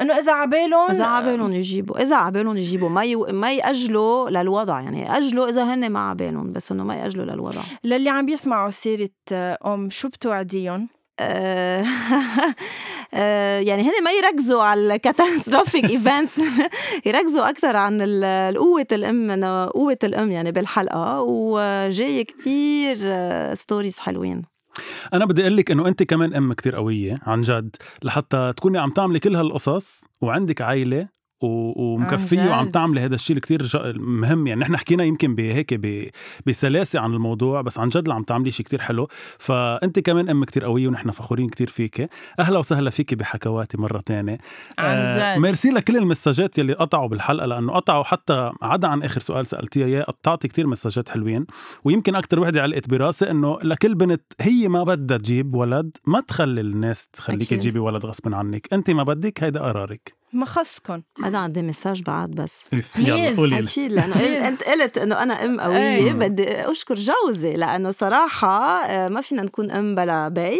[0.00, 3.16] إنه إذا عبالهم إذا عبالهم يجيبوا إذا عبالهم يجيبوا ما ي...
[3.16, 7.60] ما يأجلوا للوضع يعني أجلوا إذا هن ما عبالهم بس إنه ما يأجلوا للوضع.
[7.84, 10.88] للي عم بيسمعوا سيرة آه، أم شو بتوعديهم؟
[11.20, 11.84] آه،
[13.14, 16.40] آه، يعني هن ما يركزوا على ال catastrophic events
[17.06, 18.02] يركزوا أكثر عن
[18.56, 22.98] قوة الأم قوة الأم يعني بالحلقة وجاي كتير
[23.54, 24.59] stories حلوين.
[25.12, 28.90] أنا بدي أقول لك إنه أنت كمان أم كتير قوية عن جد لحتى تكوني عم
[28.90, 31.08] تعملي كل هالقصص وعندك عائله
[31.40, 32.70] ومكفيه وعم جد.
[32.72, 35.80] تعملي هذا الشيء كتير جا- مهم يعني نحن حكينا يمكن بهيك
[36.46, 39.08] بسلاسة عن الموضوع بس عن جد اللي عم تعملي شيء كتير حلو.
[39.38, 44.38] فأنت كمان ام كتير قوية ونحن فخورين كتير فيك أهلا وسهلا فيكي بحكواتي مرة تانية.
[44.78, 45.04] عن
[45.36, 45.42] جد.
[45.42, 50.02] ميرسي لكل المساجات يلي قطعوا بالحلقة لأنه قطعوا حتى عدا عن آخر سؤال سألتيها إياه
[50.02, 51.46] قطعتي كتير مساجات حلوين.
[51.84, 56.60] ويمكن أكثر وحدة علقت براسي إنه لكل بنت هي ما بدها تجيب ولد ما تخلي
[56.60, 57.48] الناس تخليك.
[57.50, 58.68] تجيبي ولد غصبا عنك.
[58.72, 60.19] أنت ما بدك هيدا قرارك.
[60.32, 61.02] ما خصكن.
[61.24, 62.64] أنا عندي مساج بعد بس.
[62.98, 63.68] يلا قولي لي.
[63.68, 66.12] أكيد لأنه أنت قلت إنه أنا أم قوية.
[66.12, 70.58] بدي أشكر جوزي لأنه صراحة آه، ما فينا نكون أم بلا بي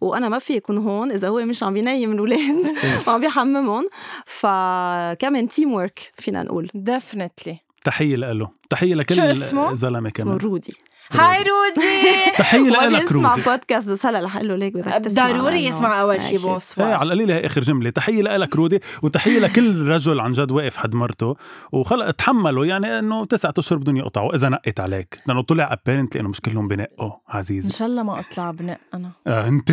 [0.00, 2.64] وأنا ما في يكون هون إذا هو مش عم بينيم الاولاد
[3.08, 3.86] وعم بيحممهم.
[4.26, 6.70] فكمان teamwork فينا نقول.
[6.74, 10.74] definitely تحية له تحية لكل اسمه؟ زلمة اسمه كمان رودي.
[11.12, 15.04] hi رودي تحية ما لك بيسمع رودي بودكاست بس هلا رح أقول له ليك بدك
[15.04, 15.30] تسمع.
[15.32, 16.36] ضروري يسمع أول شي ماشي.
[16.46, 17.90] إيه bonsoir على القليله هي آخر جملة.
[17.90, 21.36] تحية لك رودي وتحية لكل رجل عن جد واقف حد مرته
[21.72, 25.20] وخلق تحملوا يعني إنه تسعة أشهر بدهم يقطعوا إذا نقت عليك.
[25.26, 29.10] لأنه طلع apparently إنه مش كلهم بنقوا إن عزيزي شاء الله ما أطلع بنق أنا.
[29.26, 29.72] آه أنت؟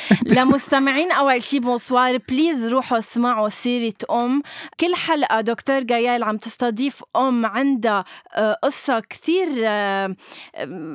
[0.36, 2.18] لمستمعين أول شي bonsoir.
[2.28, 4.42] please روحوا اسمعوا سيرة أم.
[4.80, 10.16] كل حلقة دكتور جايال عم تستضيف أم عندها آه، قصة كتير آه،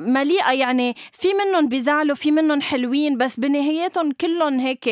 [0.06, 0.52] مليئة.
[0.52, 4.88] يعني في منهم بيزعلوا في منهم حلوين بس بنهايتهم كلهم هيك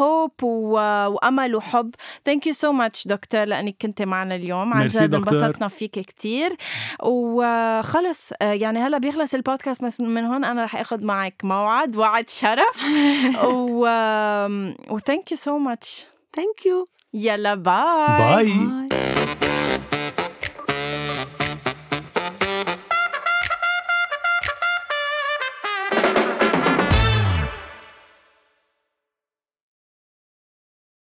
[0.00, 1.94] hope وأمل وحب.
[2.24, 4.74] thank you so much دكتور لأنك كنت معنا اليوم.
[4.74, 5.14] عن جد.
[5.14, 6.52] انبسطنا فيك كتير.
[7.02, 11.96] وخلص آه، يعني هلا بيخلص البودكاست من هون أنا رح آخذ معك موعد.
[11.96, 12.84] وعد شرف.
[13.44, 13.86] و
[14.90, 19.09] و thank you so much thank you يلا bye bye bye